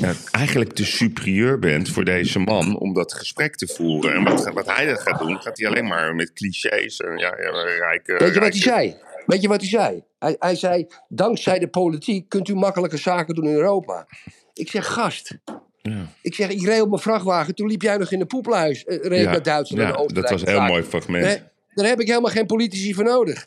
ja, 0.00 0.12
eigenlijk 0.30 0.76
de 0.76 0.84
superieur 0.84 1.58
bent 1.58 1.88
voor 1.88 2.04
deze 2.04 2.38
man 2.38 2.78
om 2.78 2.94
dat 2.94 3.14
gesprek 3.14 3.56
te 3.56 3.66
voeren. 3.66 4.14
En 4.14 4.24
wat, 4.24 4.52
wat 4.52 4.76
hij 4.76 4.86
dan 4.86 4.98
gaat 4.98 5.18
doen, 5.18 5.40
gaat 5.40 5.58
hij 5.58 5.68
alleen 5.68 5.86
maar 5.86 6.14
met 6.14 6.32
clichés. 6.32 6.96
en 6.96 7.18
Ja, 7.18 7.36
ja, 7.40 7.50
rijke, 7.78 8.16
Weet 8.18 8.34
je 8.34 8.40
wat 8.40 8.52
hij 8.52 8.60
zei? 8.60 8.96
Weet 9.26 9.42
je 9.42 9.48
wat 9.48 9.60
hij 9.60 9.68
zei? 9.68 10.02
Hij, 10.18 10.36
hij 10.38 10.54
zei, 10.54 10.86
dankzij 11.08 11.58
de 11.58 11.68
politiek 11.68 12.28
kunt 12.28 12.48
u 12.48 12.54
makkelijke 12.54 12.96
zaken 12.96 13.34
doen 13.34 13.44
in 13.46 13.54
Europa. 13.54 14.06
Ik 14.54 14.70
zeg, 14.70 14.86
gast. 14.92 15.38
Ja. 15.82 16.06
Ik 16.22 16.34
zeg, 16.34 16.48
ik 16.50 16.62
reed 16.64 16.80
op 16.80 16.88
mijn 16.88 17.00
vrachtwagen, 17.02 17.54
toen 17.54 17.66
liep 17.68 17.82
jij 17.82 17.96
nog 17.96 18.12
in 18.12 18.20
een 18.20 18.26
poepluis. 18.26 18.84
eh, 18.84 18.98
reed 19.02 19.22
Ja, 19.24 19.30
naar 19.30 19.42
Duitsland 19.42 19.82
en 19.82 19.96
Oostenrijk. 19.96 20.28
dat 20.28 20.30
was 20.30 20.40
een 20.42 20.58
heel 20.58 20.68
mooi 20.68 20.82
fragment. 20.82 21.24
Nee, 21.24 21.38
daar 21.74 21.86
heb 21.86 22.00
ik 22.00 22.06
helemaal 22.06 22.30
geen 22.30 22.46
politici 22.46 22.94
voor 22.94 23.04
nodig. 23.04 23.46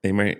Nee, 0.00 0.12
maar 0.12 0.34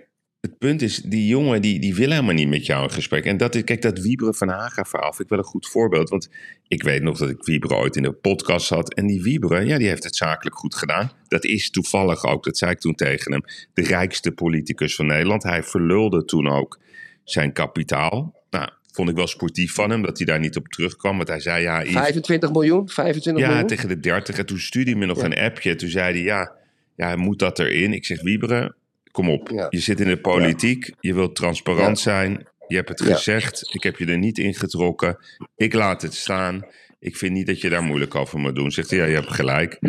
het 0.47 0.57
punt 0.57 0.81
is, 0.81 1.01
die 1.01 1.27
jongen 1.27 1.61
die, 1.61 1.79
die 1.79 1.95
wil 1.95 2.09
helemaal 2.09 2.33
niet 2.33 2.47
met 2.47 2.65
jou 2.65 2.83
in 2.83 2.91
gesprek. 2.91 3.25
En 3.25 3.37
dat 3.37 3.55
is, 3.55 3.63
kijk, 3.63 3.81
dat 3.81 3.99
Wieberen 3.99 4.35
van 4.35 4.47
Haga 4.49 4.83
verhaal 4.83 5.09
vind 5.13 5.23
ik 5.23 5.29
wel 5.29 5.39
een 5.39 5.43
goed 5.45 5.67
voorbeeld. 5.67 6.09
Want 6.09 6.29
ik 6.67 6.83
weet 6.83 7.01
nog 7.01 7.17
dat 7.17 7.29
ik 7.29 7.43
Wieberen 7.43 7.77
ooit 7.77 7.95
in 7.95 8.03
de 8.03 8.11
podcast 8.13 8.69
had. 8.69 8.93
En 8.93 9.07
die 9.07 9.21
Wieberen, 9.21 9.67
ja, 9.67 9.77
die 9.77 9.87
heeft 9.87 10.03
het 10.03 10.15
zakelijk 10.15 10.55
goed 10.57 10.75
gedaan. 10.75 11.11
Dat 11.27 11.45
is 11.45 11.69
toevallig 11.69 12.25
ook, 12.25 12.43
dat 12.43 12.57
zei 12.57 12.71
ik 12.71 12.79
toen 12.79 12.95
tegen 12.95 13.31
hem, 13.31 13.41
de 13.73 13.83
rijkste 13.83 14.31
politicus 14.31 14.95
van 14.95 15.05
Nederland. 15.05 15.43
Hij 15.43 15.63
verlulde 15.63 16.25
toen 16.25 16.47
ook 16.47 16.79
zijn 17.23 17.53
kapitaal. 17.53 18.45
Nou, 18.49 18.69
vond 18.91 19.09
ik 19.09 19.15
wel 19.15 19.27
sportief 19.27 19.73
van 19.73 19.89
hem, 19.89 20.01
dat 20.01 20.17
hij 20.17 20.25
daar 20.25 20.39
niet 20.39 20.57
op 20.57 20.67
terugkwam. 20.67 21.15
Want 21.17 21.27
hij 21.29 21.39
zei, 21.39 21.61
ja, 21.63 21.81
Yves, 21.81 21.93
25 21.93 22.51
miljoen, 22.51 22.89
25 22.89 23.43
ja, 23.43 23.49
miljoen. 23.49 23.67
tegen 23.67 23.87
de 23.87 23.99
30. 23.99 24.37
En 24.37 24.45
toen 24.45 24.59
stuurde 24.59 24.91
hij 24.91 24.99
me 24.99 25.05
nog 25.05 25.17
Ja. 25.19 25.25
een 25.25 25.37
appje. 25.37 25.75
Toen 25.75 25.89
zei 25.89 26.13
hij, 26.13 26.23
ja, 26.23 26.51
ja, 26.95 27.15
moet 27.15 27.39
dat 27.39 27.59
erin? 27.59 27.93
Ik 27.93 28.05
zeg, 28.05 28.21
Wieberen, 28.21 28.75
kom 29.17 29.29
op. 29.29 29.49
Ja. 29.49 29.67
Je 29.69 29.79
zit 29.79 29.99
in 29.99 30.07
de 30.07 30.21
politiek. 30.21 30.91
Je 30.99 31.13
wilt 31.13 31.35
transparant 31.35 31.99
zijn. 31.99 32.47
Je 32.67 32.75
hebt 32.75 32.89
het 32.89 33.01
gezegd. 33.01 33.73
Ik 33.73 33.83
heb 33.83 33.97
je 33.97 34.05
er 34.05 34.17
niet 34.17 34.37
in 34.37 34.53
getrokken. 34.53 35.17
Ik 35.55 35.73
laat 35.73 36.01
het 36.01 36.13
staan. 36.13 36.65
Ik 36.99 37.15
vind 37.15 37.33
niet 37.33 37.47
dat 37.47 37.61
je 37.61 37.69
daar 37.69 37.83
moeilijk 37.83 38.15
over 38.15 38.39
moet 38.39 38.55
doen. 38.55 38.71
Zegt 38.71 38.89
hij, 38.89 38.99
ja, 38.99 39.05
je 39.05 39.13
hebt 39.13 39.33
gelijk. 39.33 39.79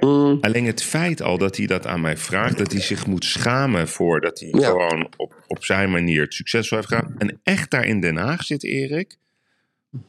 Mm, 0.00 0.38
Alleen 0.40 0.64
het 0.64 0.82
feit 0.82 1.22
al 1.22 1.38
dat 1.38 1.56
hij 1.56 1.66
dat 1.66 1.86
aan 1.86 2.00
mij 2.00 2.16
vraagt, 2.16 2.58
dat 2.58 2.72
hij 2.72 2.80
zich 2.80 3.06
moet 3.06 3.24
schamen 3.24 3.88
voor 3.88 4.20
dat 4.20 4.40
hij 4.40 4.48
gewoon 4.50 5.08
op, 5.16 5.44
op 5.46 5.64
zijn 5.64 5.90
manier 5.90 6.22
het 6.22 6.34
succesvol 6.34 6.76
heeft 6.76 6.88
gedaan. 6.88 7.14
En 7.18 7.40
echt 7.42 7.70
daar 7.70 7.84
in 7.84 8.00
Den 8.00 8.16
Haag 8.16 8.42
zit, 8.42 8.64
Erik. 8.64 9.16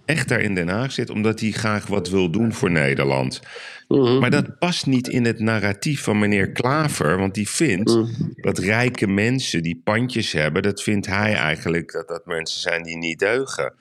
Echt 0.06 0.28
daar 0.28 0.40
in 0.42 0.56
Den 0.56 0.68
Haag 0.68 0.92
zit, 0.92 1.10
omdat 1.10 1.40
hij 1.40 1.52
graag 1.52 1.88
wat 1.88 2.10
wil 2.10 2.32
doen 2.32 2.54
voor 2.54 2.72
Nederland. 2.72 3.40
mhm. 3.88 4.20
Maar 4.20 4.30
dat 4.30 4.60
past 4.60 4.86
niet 4.86 5.08
in 5.08 5.26
het 5.26 5.40
narratief 5.40 6.04
van 6.04 6.20
meneer 6.20 6.52
Klaver, 6.52 7.18
want 7.18 7.34
die 7.34 7.50
vindt 7.50 7.96
Mm. 7.96 8.34
dat 8.36 8.58
rijke 8.58 9.08
mensen 9.08 9.64
die 9.64 9.82
pandjes 9.84 10.32
hebben, 10.32 10.62
dat 10.62 10.82
vindt 10.84 11.06
hij 11.06 11.34
eigenlijk 11.34 11.92
dat 11.92 12.08
dat 12.08 12.26
mensen 12.26 12.62
zijn 12.62 12.84
die 12.84 12.98
niet 12.98 13.20
deugen. 13.20 13.74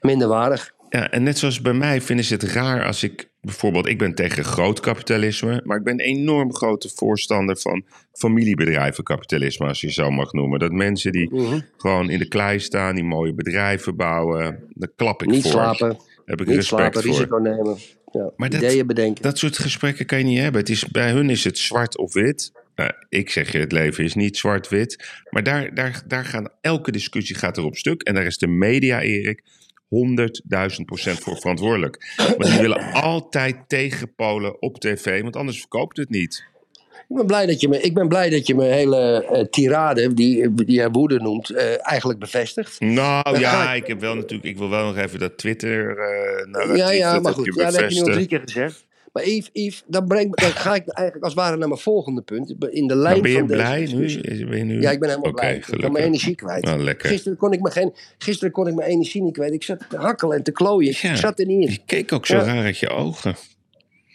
Minderwaardig. 0.00 0.72
Ja, 0.88 1.10
en 1.10 1.22
net 1.22 1.38
zoals 1.38 1.60
bij 1.60 1.72
mij 1.72 2.00
vinden 2.00 2.24
ze 2.24 2.34
het 2.34 2.42
raar 2.42 2.84
als 2.86 3.02
ik 3.02 3.30
bijvoorbeeld, 3.46 3.86
ik 3.86 3.98
ben 3.98 4.14
tegen 4.14 4.44
groot 4.44 4.80
kapitalisme, 4.80 5.60
maar 5.64 5.76
ik 5.78 5.84
ben 5.84 5.92
een 5.92 6.00
enorm 6.00 6.54
grote 6.54 6.88
voorstander 6.94 7.56
van 7.56 7.84
familiebedrijvenkapitalisme, 8.12 9.66
als 9.66 9.80
je 9.80 9.92
zo 9.92 10.10
mag 10.10 10.32
noemen. 10.32 10.58
Dat 10.58 10.72
mensen 10.72 11.12
die 11.12 11.28
Mhm. 11.34 11.60
gewoon 11.76 12.10
in 12.10 12.18
de 12.18 12.28
klei 12.28 12.58
staan, 12.60 12.94
die 12.94 13.04
mooie 13.04 13.34
bedrijven 13.34 13.96
bouwen, 13.96 14.58
daar 14.74 14.90
klap 14.96 15.22
ik 15.22 15.28
Niet 15.28 15.42
voor. 15.42 15.50
slapen, 15.50 15.96
heb 16.24 16.40
ik 16.40 16.46
niet 16.46 16.56
respect 16.56 16.80
slapen, 16.80 17.02
voor. 17.02 17.10
risico 17.10 17.36
nemen. 17.36 17.76
Ja, 18.12 18.30
Maar 18.36 18.50
dat- 18.50 18.62
ideeën 18.62 18.86
bedenken. 18.86 19.22
Dat 19.22 19.38
soort 19.38 19.58
gesprekken 19.58 20.06
kan 20.06 20.18
je 20.18 20.24
niet 20.24 20.38
hebben. 20.38 20.60
Het 20.60 20.70
is, 20.70 20.86
bij 20.88 21.10
hun 21.10 21.30
is 21.30 21.44
het 21.44 21.58
zwart 21.58 21.96
of 21.98 22.12
wit. 22.12 22.52
Nou, 22.76 22.90
ik 23.08 23.30
zeg 23.30 23.52
je, 23.52 23.58
het 23.58 23.72
leven 23.72 24.04
is 24.04 24.14
niet 24.14 24.36
zwart-wit. 24.36 25.22
Maar 25.30 25.42
daar, 25.42 25.74
daar, 25.74 26.02
daar 26.06 26.24
gaan, 26.24 26.48
elke 26.60 26.92
discussie 26.92 27.36
gaat 27.36 27.56
erop 27.58 27.76
stuk. 27.76 28.02
En 28.02 28.14
daar 28.14 28.24
is 28.26 28.38
de 28.38 28.46
media, 28.46 29.00
Erik, 29.00 29.42
100.000 29.92 30.84
procent 30.84 31.18
voor 31.18 31.36
verantwoordelijk. 31.36 32.14
Want 32.16 32.44
die 32.44 32.60
willen 32.60 32.92
altijd 32.92 33.56
tegenpolen 33.66 34.62
op 34.62 34.78
tv, 34.78 35.22
want 35.22 35.36
anders 35.36 35.58
verkoopt 35.58 35.96
het 35.96 36.10
niet. 36.10 36.50
Ik 37.08 37.18
ben 37.18 37.26
blij 37.26 37.46
dat 37.46 37.60
je 37.60 37.68
me, 37.68 37.80
ik 37.80 37.94
ben 37.94 38.08
blij 38.08 38.30
dat 38.30 38.46
je 38.46 38.54
mijn 38.54 38.72
hele 38.72 39.24
eh, 39.24 39.44
tirade, 39.44 40.14
die, 40.14 40.54
die 40.54 40.70
jij 40.70 40.90
woede 40.90 41.18
noemt, 41.18 41.50
eh, 41.50 41.90
eigenlijk 41.90 42.18
bevestigt. 42.18 42.80
Nou 42.80 43.22
Dan 43.22 43.40
ja, 43.40 43.74
ik 43.74 43.86
heb 43.86 44.00
wel 44.00 44.14
natuurlijk, 44.14 44.48
ik 44.48 44.58
wil 44.58 44.70
wel 44.70 44.86
nog 44.86 44.96
even 44.96 45.18
dat 45.18 45.38
Twitter 45.38 45.96
narratief, 46.50 46.98
Ja, 46.98 47.20
maar 47.20 47.32
goed. 47.32 47.54
Ja, 47.54 47.64
dat 47.64 47.80
heb 47.80 47.90
je 47.90 47.94
nu 47.94 48.00
al 48.00 48.12
drie 48.12 48.26
keer 48.26 48.40
gezegd. 48.44 48.84
Maar 49.12 49.28
Yves, 49.28 49.50
Yves 49.52 49.82
dan, 49.86 50.06
breng, 50.06 50.34
dan 50.36 50.50
ga 50.50 50.74
ik 50.74 50.88
eigenlijk 50.88 51.24
als 51.24 51.34
het 51.34 51.42
ware 51.42 51.56
naar 51.56 51.68
mijn 51.68 51.80
volgende 51.80 52.22
punt. 52.22 52.54
In 52.70 52.86
de 52.86 52.96
lijn 52.96 53.12
Maar 53.14 53.22
ben 53.22 53.30
je 53.30 53.38
van 53.38 53.46
deze 53.46 53.60
blij 53.62 53.80
nu? 53.80 53.96
discussie. 54.06 54.46
Ben 54.46 54.58
je 54.58 54.64
nu? 54.64 54.80
Ja, 54.80 54.90
ik 54.90 55.00
ben 55.00 55.08
helemaal 55.08 55.32
blij. 55.32 55.48
Ik 55.54 55.54
kan 55.60 55.64
gelukkig. 55.64 55.90
mijn 55.92 56.04
energie 56.04 56.34
kwijt. 56.34 56.64
Nou, 56.64 56.82
lekker. 56.82 57.08
Gisteren 57.08 57.38
kon, 57.38 57.52
ik 57.52 57.60
me 57.60 57.70
geen, 57.70 57.92
gisteren 58.18 58.52
kon 58.52 58.66
ik 58.68 58.74
mijn 58.74 58.90
energie 58.90 59.22
niet 59.22 59.32
kwijt. 59.32 59.52
Ik 59.52 59.62
zat 59.62 59.78
te 59.88 59.96
hakkelen 59.96 60.36
en 60.36 60.42
te 60.42 60.52
klooien. 60.52 60.94
Ja. 61.00 61.10
Ik 61.10 61.16
zat 61.16 61.38
er 61.38 61.46
niet 61.46 61.60
in. 61.66 61.70
Je 61.72 61.78
keek 61.86 62.12
ook 62.12 62.26
zo 62.26 62.36
Ja. 62.36 62.42
raar 62.44 62.64
uit 62.64 62.78
je 62.78 62.88
ogen. 62.88 63.34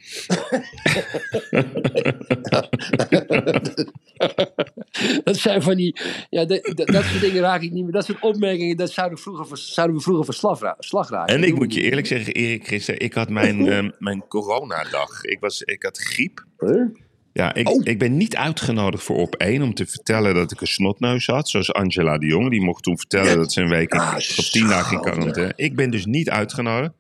Dat 5.24 5.38
zijn 5.38 5.62
van 5.62 5.76
die. 5.76 6.00
Ja, 6.30 6.46
de- 6.46 6.72
de- 6.76 6.92
dat 6.92 7.04
soort 7.04 7.22
dingen 7.22 7.42
raak 7.42 7.62
ik 7.62 7.72
niet 7.72 7.84
meer. 7.84 7.92
Dat 7.94 8.06
soort 8.06 8.22
opmerkingen, 8.22 8.78
dat 8.78 8.92
zouden, 8.92 9.18
vroeger, 9.18 9.58
zouden 9.58 9.96
we 9.96 10.02
vroeger 10.02 10.26
voor 10.26 10.34
slag, 10.34 10.60
ra- 10.60 10.76
slag 10.80 11.10
raken. 11.10 11.36
En 11.36 11.44
ik 11.44 11.56
moet 11.56 11.74
je 11.74 11.82
eerlijk 11.82 12.08
zeggen, 12.08 12.34
Erik 12.34 12.66
Christen, 12.68 13.00
ik 13.00 13.14
had 13.14 13.30
mijn, 13.30 13.68
ehm, 13.72 13.90
mijn 14.00 14.24
coronadag. 14.28 15.24
Ik, 15.24 15.40
was, 15.40 15.62
ik 15.62 15.84
had 15.84 15.98
griep. 15.98 16.46
Huh? 16.58 16.86
Ja, 17.34 17.54
ik, 17.54 17.70
Oh. 17.70 17.82
ik 17.84 18.00
ben 18.00 18.18
niet 18.18 18.36
uitgenodigd 18.36 19.04
voor 19.04 19.18
op 19.18 19.36
één 19.36 19.62
om 19.62 19.74
te 19.74 19.86
vertellen 19.86 20.34
dat 20.34 20.52
ik 20.52 20.62
een 20.62 20.68
snotneus 20.68 21.26
had. 21.26 21.50
Zoals 21.50 21.74
Angela 21.74 22.18
de 22.18 22.26
Jong, 22.26 22.50
die 22.50 22.62
mocht 22.62 22.84
toen 22.84 22.98
vertellen 22.98 23.30
Ja. 23.30 23.36
dat 23.36 23.54
ze 23.54 23.62
een 23.62 23.70
week 23.70 23.94
in- 23.94 24.00
Ah, 24.00 24.14
op 24.16 24.22
tien 24.44 24.68
dagen 24.68 24.96
in 24.98 25.02
quarantaine. 25.02 25.54
Ik 25.56 25.76
ben 25.76 25.90
dus 25.92 26.06
niet 26.06 26.30
uitgenodigd. 26.30 26.94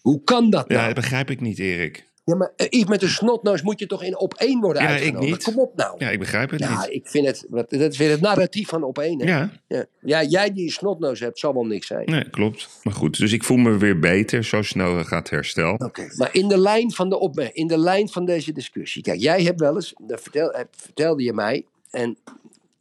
Hoe 0.00 0.22
kan 0.24 0.50
dat 0.50 0.68
nou? 0.68 0.80
Ja, 0.80 0.86
dat 0.86 0.94
begrijp 0.94 1.30
ik 1.30 1.40
niet, 1.40 1.58
Erik. 1.58 2.10
Maar 2.24 2.52
eh, 2.56 2.66
Yves, 2.70 2.88
met 2.88 3.02
een 3.02 3.08
snotneus 3.08 3.62
moet 3.62 3.78
je 3.78 3.86
toch 3.86 4.02
in 4.02 4.18
op 4.18 4.34
één 4.34 4.60
worden 4.60 4.82
Ja, 4.82 4.88
ik 4.88 5.18
niet. 5.18 5.42
Kom 5.42 5.58
op 5.58 5.76
nou. 5.76 5.94
Ja, 5.98 6.10
ik 6.10 6.18
begrijp 6.18 6.50
het 6.50 6.60
Ja, 6.60 6.80
niet. 6.80 6.90
ik 6.90 7.08
vind 7.08 7.26
het, 7.26 7.46
wat- 7.48 7.70
dat 7.70 7.92
is 7.92 7.98
weer 7.98 8.10
het 8.10 8.20
narratief 8.20 8.68
van 8.68 8.82
op 8.82 8.98
één. 8.98 9.20
hè? 9.20 9.26
Ja, 9.28 9.50
Ja. 9.68 9.84
ja, 10.00 10.22
jij 10.22 10.52
die 10.52 10.64
een 10.64 10.70
snotneus 10.70 11.20
hebt, 11.20 11.38
zal 11.38 11.52
wel 11.54 11.64
niks 11.66 11.86
zijn. 11.86 12.04
nee, 12.10 12.30
klopt. 12.30 12.68
Maar 12.82 12.94
goed, 12.94 13.18
dus 13.18 13.32
ik 13.32 13.44
voel 13.44 13.56
me 13.56 13.76
weer 13.76 13.98
beter. 13.98 14.44
Zo 14.44 14.62
snel 14.62 15.04
gaat 15.04 15.30
herstel. 15.30 15.74
Oké, 15.74 16.08
maar 16.16 16.28
in 16.34 16.48
de 16.48 16.58
lijn 16.58 16.92
van 16.92 17.08
de 17.08 17.18
opmerking, 17.18 17.56
in 17.56 17.66
de 17.66 17.78
lijn 17.78 18.08
van 18.08 18.24
deze 18.24 18.52
discussie. 18.52 19.02
Kijk, 19.02 19.20
jij 19.20 19.42
hebt 19.42 19.60
wel 19.60 19.74
eens, 19.74 19.94
dat 20.06 20.20
vertel, 20.22 20.52
eh, 20.52 20.64
vertelde 20.70 21.22
je 21.22 21.32
mij, 21.32 21.64
en 21.90 22.18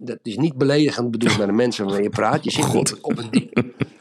dat 0.03 0.19
is 0.23 0.37
niet 0.37 0.57
beledigend 0.57 1.11
bedoeld 1.11 1.37
naar 1.37 1.47
de 1.47 1.53
mensen 1.53 1.85
waarmee 1.85 2.03
je 2.03 2.09
praat. 2.09 2.43
Je 2.43 2.51
zit 2.51 2.65
God. 2.65 3.01
op, 3.01 3.17
een 3.17 3.51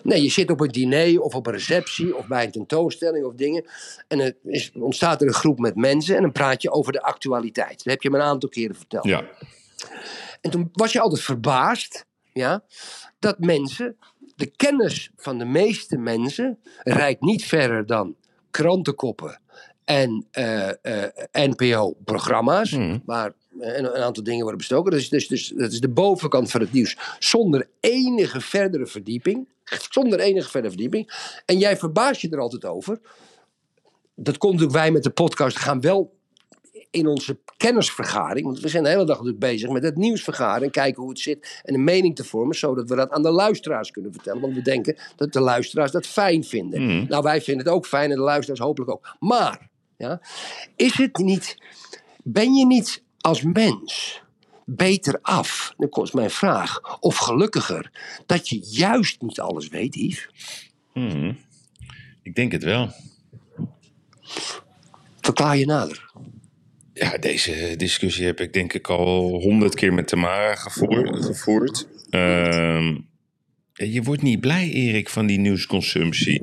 nee, 0.02 0.22
je 0.22 0.30
zit 0.30 0.50
op 0.50 0.60
een 0.60 0.68
diner 0.68 1.20
of 1.20 1.34
op 1.34 1.46
een 1.46 1.52
receptie 1.52 2.16
of 2.16 2.26
bij 2.26 2.44
een 2.44 2.50
tentoonstelling 2.50 3.24
of 3.24 3.34
dingen. 3.34 3.64
En 4.08 4.20
er 4.20 4.36
is, 4.44 4.72
ontstaat 4.74 5.20
er 5.20 5.26
een 5.26 5.34
groep 5.34 5.58
met 5.58 5.76
mensen 5.76 6.16
en 6.16 6.22
dan 6.22 6.32
praat 6.32 6.62
je 6.62 6.70
over 6.70 6.92
de 6.92 7.02
actualiteit. 7.02 7.76
Dat 7.84 7.92
heb 7.92 8.02
je 8.02 8.10
me 8.10 8.16
een 8.16 8.24
aantal 8.24 8.48
keren 8.48 8.76
verteld. 8.76 9.04
Ja, 9.04 9.24
En 10.40 10.50
toen 10.50 10.68
was 10.72 10.92
je 10.92 11.00
altijd 11.00 11.22
verbaasd, 11.22 12.06
ja, 12.32 12.64
dat 13.18 13.38
mensen, 13.38 13.96
de 14.36 14.46
kennis 14.56 15.10
van 15.16 15.38
de 15.38 15.44
meeste 15.44 15.96
mensen, 15.96 16.58
reikt 16.82 17.20
niet 17.20 17.44
verder 17.44 17.86
dan 17.86 18.16
krantenkoppen 18.50 19.40
en 19.84 20.26
eh, 20.30 20.68
eh, 20.68 21.10
NPO-programma's, 21.32 22.70
Hmm. 22.70 23.02
waar 23.04 23.32
eh, 23.58 23.76
een, 23.76 23.84
een 23.84 24.02
aantal 24.02 24.22
dingen 24.22 24.40
worden 24.40 24.58
bestoken. 24.58 24.92
Dus, 24.92 25.08
dus, 25.08 25.28
dus 25.28 25.52
dat 25.56 25.72
is 25.72 25.80
de 25.80 25.88
bovenkant 25.88 26.50
van 26.50 26.60
het 26.60 26.72
nieuws, 26.72 26.96
zonder 27.18 27.68
enige 27.80 28.40
verdere 28.40 28.86
verdieping. 28.86 29.48
Zonder 29.90 30.20
enige 30.20 30.50
verdere 30.50 30.72
verdieping. 30.72 31.32
En 31.44 31.58
jij 31.58 31.76
verbaast 31.76 32.20
je 32.20 32.30
er 32.30 32.38
altijd 32.38 32.64
over. 32.64 33.00
Dat 34.14 34.38
komt 34.38 34.52
natuurlijk 34.52 34.80
wij 34.80 34.90
met 34.90 35.02
de 35.02 35.10
podcast 35.10 35.56
gaan 35.56 35.80
wel 35.80 36.18
in 36.90 37.06
onze 37.06 37.38
kennisvergaring, 37.56 38.46
want 38.46 38.60
we 38.60 38.68
zijn 38.68 38.82
de 38.82 38.88
hele 38.88 39.04
dag 39.04 39.16
natuurlijk 39.16 39.38
bezig 39.38 39.70
met 39.70 39.82
het 39.82 39.96
nieuws 39.96 40.22
vergaren 40.22 40.62
en 40.62 40.70
kijken 40.70 41.00
hoe 41.02 41.10
het 41.10 41.20
zit 41.20 41.60
en 41.62 41.74
een 41.74 41.84
mening 41.84 42.16
te 42.16 42.24
vormen, 42.24 42.56
zodat 42.56 42.88
we 42.88 42.96
dat 42.96 43.10
aan 43.10 43.22
de 43.22 43.30
luisteraars 43.30 43.90
kunnen 43.90 44.12
vertellen. 44.12 44.40
Want 44.40 44.54
we 44.54 44.62
denken 44.62 44.96
dat 45.16 45.32
de 45.32 45.40
luisteraars 45.40 45.90
dat 45.90 46.06
fijn 46.06 46.44
vinden. 46.44 46.82
Mm. 46.82 47.06
Nou, 47.08 47.22
wij 47.22 47.40
vinden 47.40 47.64
het 47.64 47.74
ook 47.74 47.86
fijn 47.86 48.10
en 48.10 48.16
de 48.16 48.22
luisteraars 48.22 48.60
hopelijk 48.60 48.90
ook. 48.90 49.16
Maar, 49.18 49.68
ja, 49.96 50.20
is 50.76 50.94
het 50.94 51.16
niet, 51.16 51.56
ben 52.22 52.54
je 52.54 52.66
niet 52.66 53.02
als 53.20 53.42
mens 53.42 54.22
beter 54.64 55.18
af, 55.22 55.74
dat 55.76 55.90
kost 55.90 56.14
mijn 56.14 56.30
vraag, 56.30 56.98
of 57.00 57.16
gelukkiger, 57.16 57.90
dat 58.26 58.48
je 58.48 58.59
juist 58.70 59.22
niet 59.22 59.40
alles 59.40 59.68
weet, 59.68 59.94
Yves? 59.94 60.28
Mhm. 60.94 61.33
ik 62.22 62.35
denk 62.35 62.52
het 62.52 62.64
wel. 62.64 62.90
Verklaar 65.20 65.56
je 65.56 65.66
nader. 65.66 66.11
Ja, 66.92 67.18
deze 67.18 67.74
discussie 67.76 68.26
heb 68.26 68.40
ik 68.40 68.52
denk 68.52 68.72
ik 68.72 68.88
al 68.88 69.40
honderd 69.40 69.74
keer 69.74 69.92
met 69.92 70.09
Tamara 70.09 70.54
gevoer- 70.54 71.22
gevoerd. 71.22 71.88
Ehm, 72.11 72.96
je 73.72 74.02
wordt 74.02 74.22
niet 74.22 74.40
blij, 74.40 74.70
Erik, 74.70 75.09
van 75.09 75.26
die 75.26 75.38
nieuwsconsumptie. 75.38 76.42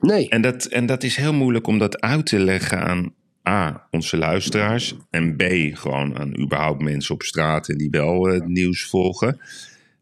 Nee. 0.00 0.28
En 0.28 0.42
dat, 0.42 0.64
en 0.64 0.86
dat 0.86 1.02
is 1.02 1.16
heel 1.16 1.32
moeilijk 1.34 1.66
om 1.66 1.78
dat 1.78 2.00
uit 2.00 2.26
te 2.26 2.38
leggen 2.38 2.82
aan 2.82 3.14
A, 3.48 3.86
onze 3.90 4.16
luisteraars. 4.16 4.94
En 5.10 5.36
B, 5.36 5.42
gewoon 5.72 6.18
aan 6.18 6.38
überhaupt 6.40 6.82
mensen 6.82 7.14
op 7.14 7.22
straat 7.22 7.68
en 7.68 7.76
die 7.78 7.90
wel 7.90 8.28
eh, 8.28 8.34
het 8.34 8.46
nieuws 8.48 8.84
volgen. 8.84 9.40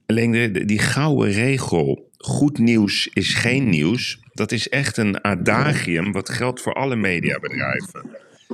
Alleen 0.07 0.31
de, 0.31 0.64
die 0.64 0.78
gouden 0.78 1.33
regel, 1.33 2.11
goed 2.18 2.59
nieuws 2.59 3.09
is 3.12 3.35
geen 3.35 3.68
nieuws. 3.68 4.20
Dat 4.33 4.52
is 4.52 4.68
echt 4.68 4.96
een 4.96 5.24
adagium 5.24 6.12
wat 6.12 6.28
geldt 6.28 6.61
voor 6.61 6.72
alle 6.74 6.96
mediabedrijven. 6.96 8.11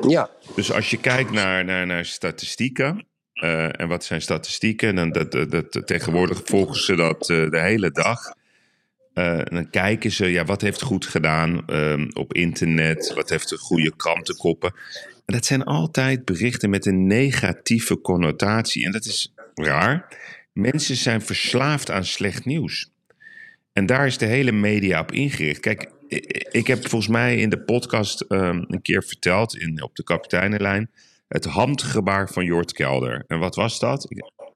Ja. 0.09 0.31
Dus 0.55 0.73
als 0.73 0.91
je 0.91 0.97
kijkt 1.01 1.31
naar, 1.31 1.65
naar, 1.65 1.87
naar 1.87 2.05
statistieken. 2.05 3.07
eh, 3.33 3.81
en 3.81 3.89
wat 3.89 4.05
zijn 4.05 4.23
statistieken? 4.23 4.95
Dan, 4.95 5.11
dat, 5.13 5.33
dat, 5.33 5.51
dat- 5.51 5.87
tegenwoordig 5.87 6.41
volgen 6.45 6.81
ze 6.81 6.95
dat 6.97 7.31
eh, 7.31 7.51
de 7.51 7.61
hele 7.61 7.91
dag. 7.91 8.19
Eh, 9.19 9.41
dan 9.45 9.71
kijken 9.71 10.11
ze, 10.11 10.27
ja, 10.27 10.45
wat 10.45 10.61
heeft 10.61 10.83
goed 10.83 11.07
gedaan 11.07 11.67
ehm, 11.67 12.09
op 12.13 12.35
internet? 12.35 13.13
Wat 13.15 13.31
heeft 13.31 13.49
de 13.49 13.57
goede 13.57 13.97
krantenkoppen? 13.97 14.75
En 15.27 15.35
dat 15.35 15.47
zijn 15.47 15.65
altijd 15.65 16.25
berichten 16.25 16.71
met 16.71 16.87
een 16.87 17.07
negatieve 17.07 18.01
connotatie. 18.01 18.85
En 18.85 18.93
dat 18.93 19.05
is 19.05 19.35
raar. 19.55 20.19
Mensen 20.53 20.97
zijn 20.97 21.23
verslaafd 21.23 21.91
aan 21.91 22.05
slecht 22.05 22.45
nieuws. 22.45 22.91
En 23.73 23.87
daar 23.87 24.07
is 24.07 24.19
de 24.19 24.27
hele 24.27 24.53
media 24.53 25.01
op 25.01 25.13
ingericht. 25.13 25.61
Kijk, 25.61 25.91
ik 26.51 26.67
heb 26.67 26.89
volgens 26.89 27.11
mij 27.11 27.37
in 27.37 27.51
de 27.51 27.61
podcast 27.61 28.21
ehm, 28.21 28.65
een 28.67 28.83
keer 28.83 29.05
verteld 29.05 29.57
in, 29.57 29.83
op 29.83 29.97
de 29.97 30.05
kapiteinenlijn. 30.05 30.91
Het 31.29 31.45
handgebaar 31.45 32.29
van 32.29 32.45
Jort 32.45 32.73
Kelder. 32.73 33.25
En 33.27 33.39
wat 33.39 33.55
was 33.55 33.79
dat? 33.79 34.07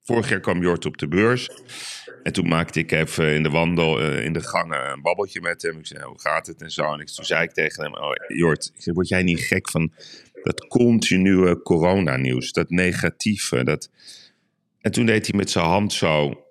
Vorig 0.05 0.29
jaar 0.29 0.41
kwam 0.41 0.63
Jort 0.63 0.87
op 0.87 0.99
de 0.99 1.09
beurs. 1.09 1.51
En 2.23 2.33
toen 2.33 2.49
maakte 2.49 2.79
ik 2.79 2.93
even 2.93 3.35
in 3.35 3.43
de 3.43 3.51
wandel, 3.51 4.01
eh, 4.01 4.25
in 4.25 4.33
de 4.33 4.43
gangen, 4.43 4.91
een 4.91 5.03
babbeltje 5.03 5.41
met 5.41 5.63
hem. 5.63 5.79
Ik 5.79 5.87
zei, 5.87 6.05
hoe 6.05 6.21
gaat 6.21 6.47
het 6.47 6.63
en 6.63 6.71
zo. 6.71 6.93
En 6.93 7.01
ik, 7.01 7.09
toen 7.09 7.25
zei 7.25 7.43
ik 7.43 7.53
tegen 7.53 7.83
hem, 7.83 7.95
oh, 7.95 8.13
Jort, 8.27 8.73
word 8.85 9.09
jij 9.09 9.23
niet 9.23 9.41
gek 9.41 9.71
van 9.71 9.93
dat 10.43 10.67
continue 10.67 11.63
coronanieuws? 11.63 12.53
Dat 12.53 12.71
negatieve, 12.71 13.65
dat... 13.65 13.91
En 14.81 14.93
toen 14.93 15.07
deed 15.07 15.27
hij 15.27 15.39
met 15.39 15.51
zijn 15.51 15.65
hand 15.65 15.93
zo, 15.93 16.45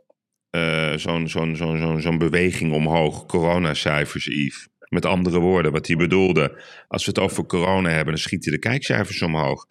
eh, 0.50 0.94
zo'n 0.94 1.28
zo'n 1.28 1.56
zo'n 1.56 1.78
zo'n 1.78 2.02
zo'n 2.02 2.18
beweging 2.18 2.74
omhoog. 2.74 3.26
Coronacijfers, 3.26 4.26
Yves. 4.26 4.68
Met 4.90 5.06
andere 5.06 5.40
woorden, 5.40 5.72
wat 5.72 5.88
hij 5.88 5.96
bedoelde. 5.96 6.62
Als 6.88 7.06
we 7.06 7.12
het 7.12 7.20
over 7.20 7.46
corona 7.46 7.90
hebben, 7.90 8.14
dan 8.14 8.24
schieten 8.24 8.52
de 8.52 8.60
kijkcijfers 8.60 9.22
omhoog. 9.22 9.68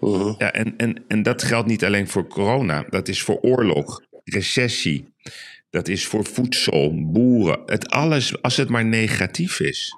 Mhm. 0.00 0.34
Ja, 0.38 0.52
en, 0.52 0.74
en, 0.76 1.04
en 1.08 1.22
dat 1.22 1.42
geldt 1.42 1.68
niet 1.68 1.84
alleen 1.84 2.08
voor 2.08 2.26
corona. 2.26 2.84
Dat 2.90 3.08
is 3.08 3.22
voor 3.22 3.38
oorlog, 3.40 4.02
recessie. 4.24 5.08
Dat 5.70 5.88
is 5.88 6.06
voor 6.06 6.24
voedsel, 6.24 7.10
boeren. 7.12 7.60
Het 7.66 7.88
alles, 7.88 8.42
als 8.42 8.56
het 8.56 8.68
maar 8.68 8.84
negatief 8.84 9.60
is. 9.60 9.96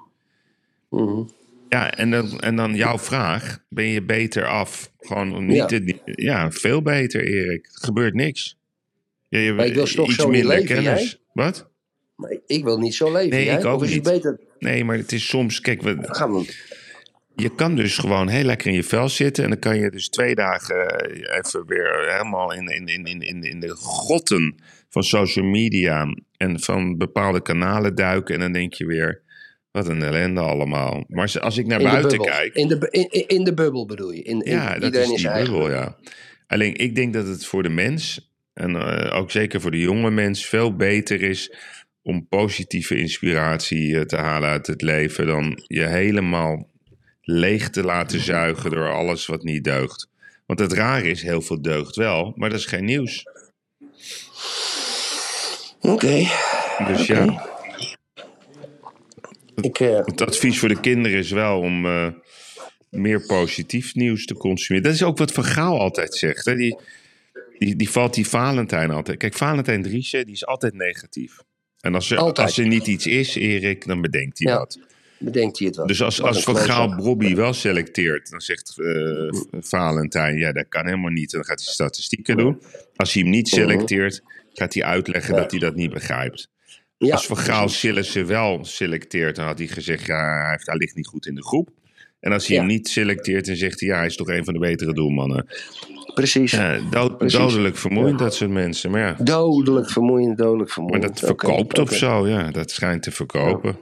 Mhm. 0.89 1.21
Ja, 1.69 1.91
en 1.91 2.11
dan, 2.11 2.39
en 2.39 2.55
dan 2.55 2.75
jouw 2.75 2.99
vraag. 2.99 3.59
Ben 3.69 3.85
je 3.85 4.01
beter 4.03 4.45
af? 4.47 4.91
Gewoon 4.99 5.45
niet 5.45 5.55
Ja. 5.55 5.65
te- 5.65 5.99
ja, 6.05 6.51
veel 6.51 6.81
beter, 6.81 7.27
Erik. 7.27 7.65
Er 7.65 7.71
gebeurt 7.85 8.13
niks. 8.13 8.57
Ja, 9.29 9.39
je, 9.39 9.53
Maar 9.53 9.65
ik 9.65 9.73
wil 9.73 9.85
toch 9.85 10.07
iets 10.07 10.15
zo 10.15 10.29
minder 10.29 10.47
leven, 10.49 10.65
kennis. 10.65 11.01
jij? 11.11 11.19
Wat? 11.33 11.69
Maar 12.15 12.35
ik 12.47 12.63
wil 12.63 12.77
niet 12.79 12.95
zo 12.95 13.11
leven. 13.11 13.29
Nee, 13.29 13.45
jij? 13.45 13.57
ik 13.59 13.65
ook 13.65 13.75
of 13.75 13.83
is 13.83 13.93
niet. 13.93 14.05
het 14.05 14.13
beter? 14.13 14.39
Nee, 14.59 14.83
maar 14.83 14.97
het 14.97 15.11
is 15.11 15.27
soms... 15.27 15.61
Kijk, 15.61 15.81
we, 15.81 15.97
Gaan 16.01 16.33
we. 16.33 16.55
Je 17.35 17.55
kan 17.55 17.75
dus 17.75 17.97
gewoon 17.97 18.27
heel 18.27 18.43
lekker 18.43 18.67
in 18.67 18.73
je 18.73 18.83
vel 18.83 19.09
zitten. 19.09 19.43
En 19.43 19.49
dan 19.49 19.59
kan 19.59 19.77
je 19.79 19.89
dus 19.91 20.09
twee 20.09 20.35
dagen 20.35 20.87
eh, 20.87 21.37
even 21.37 21.65
weer 21.67 22.11
helemaal 22.11 22.53
in, 22.53 22.67
in, 22.67 22.87
in, 22.87 23.21
in, 23.21 23.43
in, 23.43 23.59
de 23.59 23.75
grotten 23.75 24.55
van 24.89 25.03
social 25.03 25.45
media 25.45 26.15
en 26.37 26.59
van 26.59 26.97
bepaalde 26.97 27.41
kanalen 27.41 27.95
duiken. 27.95 28.35
En 28.35 28.39
dan 28.41 28.51
denk 28.51 28.73
je 28.73 28.85
weer, 28.85 29.21
Wat 29.71 29.87
een 29.87 30.03
ellende 30.03 30.39
allemaal. 30.41 31.03
Maar 31.07 31.21
als- 31.21 31.39
als 31.39 31.57
ik 31.57 31.65
naar 31.65 31.81
buiten 31.81 32.19
kijk... 32.19 32.53
In 32.53 32.67
de, 32.67 33.25
in, 33.27 33.43
de 33.43 33.53
bubbel 33.53 33.85
bedoel 33.85 34.11
je? 34.11 34.21
In, 34.21 34.41
in, 34.41 34.51
Ja, 34.51 34.79
dat 34.79 34.93
is 34.93 35.09
in 35.09 35.15
die 35.15 35.27
eigen 35.27 35.51
bubbel, 35.51 35.71
ja. 35.71 35.97
Alleen 36.47 36.75
ik 36.75 36.95
denk 36.95 37.13
dat 37.13 37.27
het 37.27 37.45
voor 37.45 37.63
de 37.63 37.69
mens, 37.69 38.31
en 38.53 38.75
eh, 38.75 39.17
ook 39.17 39.31
zeker 39.31 39.61
voor 39.61 39.71
de 39.71 39.79
jonge 39.79 40.11
mens, 40.11 40.45
veel 40.45 40.75
beter 40.75 41.21
is 41.21 41.55
om 42.01 42.27
positieve 42.27 42.95
inspiratie 42.95 43.95
eh, 43.99 44.01
te 44.01 44.17
halen 44.17 44.49
uit 44.49 44.67
het 44.67 44.81
leven 44.81 45.25
dan 45.27 45.63
je 45.67 45.85
helemaal 45.85 46.71
leeg 47.23 47.69
te 47.69 47.83
laten 47.83 48.19
zuigen 48.19 48.71
door 48.71 48.91
alles 48.91 49.25
wat 49.25 49.43
niet 49.43 49.63
deugt. 49.63 50.07
Want 50.45 50.59
het 50.59 50.73
rare 50.73 51.09
is, 51.09 51.21
heel 51.21 51.41
veel 51.41 51.61
deugt 51.61 51.95
wel, 51.95 52.33
maar 52.35 52.49
dat 52.49 52.59
is 52.59 52.65
geen 52.65 52.85
nieuws. 52.85 53.25
Oké. 55.81 56.27
Dus 56.87 57.05
ja, 57.05 57.51
Ik, 59.61 59.79
eh, 59.79 60.05
het 60.05 60.21
advies 60.21 60.59
voor 60.59 60.69
de 60.69 60.79
kinderen 60.79 61.17
is 61.17 61.31
wel 61.31 61.59
om 61.59 61.85
eh, 61.85 62.07
meer 62.89 63.25
positief 63.25 63.95
nieuws 63.95 64.25
te 64.25 64.33
consumeren. 64.33 64.87
Dat 64.87 64.93
is 64.95 65.03
ook 65.03 65.17
wat 65.17 65.31
Van 65.31 65.43
Gaal 65.43 65.79
altijd 65.79 66.15
zegt. 66.15 66.45
Hè? 66.45 66.55
Die, 66.55 66.77
die, 67.57 67.75
die 67.75 67.89
valt 67.89 68.13
die 68.13 68.27
Valentijn 68.27 68.91
altijd. 68.91 69.17
Kijk, 69.17 69.33
Valentijn 69.33 69.81
Driessen, 69.83 70.25
die 70.25 70.33
is 70.33 70.45
altijd 70.45 70.73
negatief. 70.73 71.39
En 71.79 71.95
als 71.95 72.11
er, 72.11 72.17
Altijd. 72.17 72.47
als 72.47 72.57
er 72.57 72.67
niet 72.67 72.87
iets 72.87 73.07
is, 73.07 73.35
Erik, 73.35 73.85
dan 73.87 74.01
bedenkt 74.01 74.39
hij 74.39 74.51
Ja. 74.51 74.57
wat. 74.59 74.79
Bedenkt 75.19 75.57
hij 75.59 75.67
het 75.67 75.75
wel. 75.75 75.87
Dus 75.87 76.01
als, 76.01 76.21
als 76.21 76.43
Van. 76.43 76.55
Gaal 76.55 76.95
Bobby 76.95 77.35
wel 77.35 77.53
selecteert, 77.53 78.29
dan 78.29 78.41
zegt 78.41 78.73
eh, 78.79 79.29
Valentijn, 79.61 80.37
ja, 80.37 80.51
dat 80.51 80.65
kan 80.69 80.85
helemaal 80.85 81.11
niet. 81.11 81.31
En 81.33 81.37
dan 81.39 81.47
gaat 81.47 81.63
hij 81.63 81.73
statistieken 81.73 82.37
doen. 82.37 82.61
Als 82.95 83.13
hij 83.13 83.21
hem 83.21 83.31
niet 83.31 83.47
selecteert, 83.47 84.21
gaat 84.53 84.73
hij 84.73 84.83
uitleggen 84.83 85.33
Ja. 85.35 85.41
dat 85.41 85.51
hij 85.51 85.59
dat 85.59 85.75
niet 85.75 85.93
begrijpt. 85.93 86.51
Ja, 86.97 87.13
Als 87.13 87.25
Van 87.25 87.37
Gaal. 87.37 87.69
Sillissen 87.69 88.27
wel 88.27 88.65
selecteert, 88.65 89.35
dan 89.35 89.45
had 89.45 89.57
hij 89.57 89.67
gezegd, 89.67 90.05
ja, 90.05 90.57
hij, 90.63 90.75
ligt 90.77 90.95
niet 90.95 91.07
goed 91.07 91.25
in 91.25 91.35
de 91.35 91.43
groep. 91.43 91.69
En 92.19 92.31
als 92.31 92.47
hij 92.47 92.55
Ja. 92.55 92.61
hem 92.61 92.71
niet 92.71 92.87
selecteert, 92.87 93.45
dan 93.45 93.55
zegt 93.55 93.79
hij, 93.79 93.89
ja, 93.89 93.95
hij 93.97 94.05
is 94.05 94.15
toch 94.15 94.27
een 94.27 94.43
van 94.45 94.53
de 94.53 94.59
betere 94.59 94.93
doelmannen. 94.93 95.45
Precies. 96.13 96.51
Ja, 96.51 96.79
dood- 96.89 97.17
Precies. 97.17 97.39
dodelijk 97.39 97.77
vermoeiend, 97.77 98.19
dat 98.19 98.35
soort 98.35 98.49
mensen. 98.49 98.91
Maar 98.91 98.99
ja, 98.99 99.15
Dodelijk 99.23 99.89
vermoeiend, 99.91 100.37
dodelijk 100.37 100.59
maar 100.59 100.73
vermoeiend. 100.73 101.03
dat 101.03 101.19
verkoopt 101.19 101.79
of 101.79 101.93
zo, 101.93 102.27
ja. 102.27 102.51
Dat 102.51 102.71
schijnt 102.71 103.03
te 103.03 103.11
verkopen. 103.11 103.77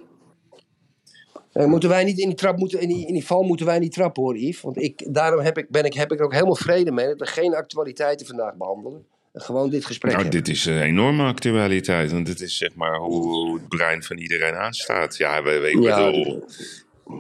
Eh, 1.54 1.66
moeten 1.66 1.90
wij 1.90 2.04
niet 2.04 2.20
in 2.20 2.28
die, 2.28 2.38
trap 2.38 2.58
moeten, 2.58 2.80
in, 2.82 2.88
die, 2.88 3.08
in 3.08 3.14
die 3.14 3.26
val 3.26 3.44
moeten 3.44 3.66
wij 3.66 3.80
niet 3.80 3.94
trappen 3.94 4.24
hoor, 4.24 4.38
Yves. 4.38 4.62
Want 4.62 4.82
ik, 4.82 5.14
daarom 5.14 5.40
heb 5.40 5.58
ik, 5.58 5.70
ben 5.70 5.84
ik, 5.84 5.94
heb 5.94 6.12
ik 6.12 6.20
er 6.20 6.26
ook 6.26 6.34
helemaal 6.34 6.56
vrede 6.56 6.92
mee 6.92 7.08
dat 7.08 7.20
we 7.20 7.26
geen 7.26 7.56
actualiteiten 7.56 8.28
vandaag 8.28 8.56
behandelen. 8.56 9.06
En 9.34 9.42
gewoon 9.42 9.70
dit 9.70 9.86
gesprek 9.86 10.12
Nou, 10.12 10.24
hebben. 10.24 10.44
dit 10.44 10.56
is 10.56 10.66
een 10.66 10.82
enorme 10.82 11.24
actualiteit. 11.24 12.12
Want 12.12 12.26
dit 12.26 12.42
is 12.42 12.58
zeg 12.58 12.76
maar 12.76 12.98
hoe, 12.98 13.24
hoe 13.24 13.58
het 13.58 13.68
brein 13.68 14.04
van 14.04 14.18
iedereen 14.18 14.54
aanstaat. 14.54 15.18
Ja, 15.18 15.44
we, 15.44 15.60
we, 15.60 15.70
ik 15.72 15.84
Ja, 15.84 16.06
bedoel, 16.12 16.44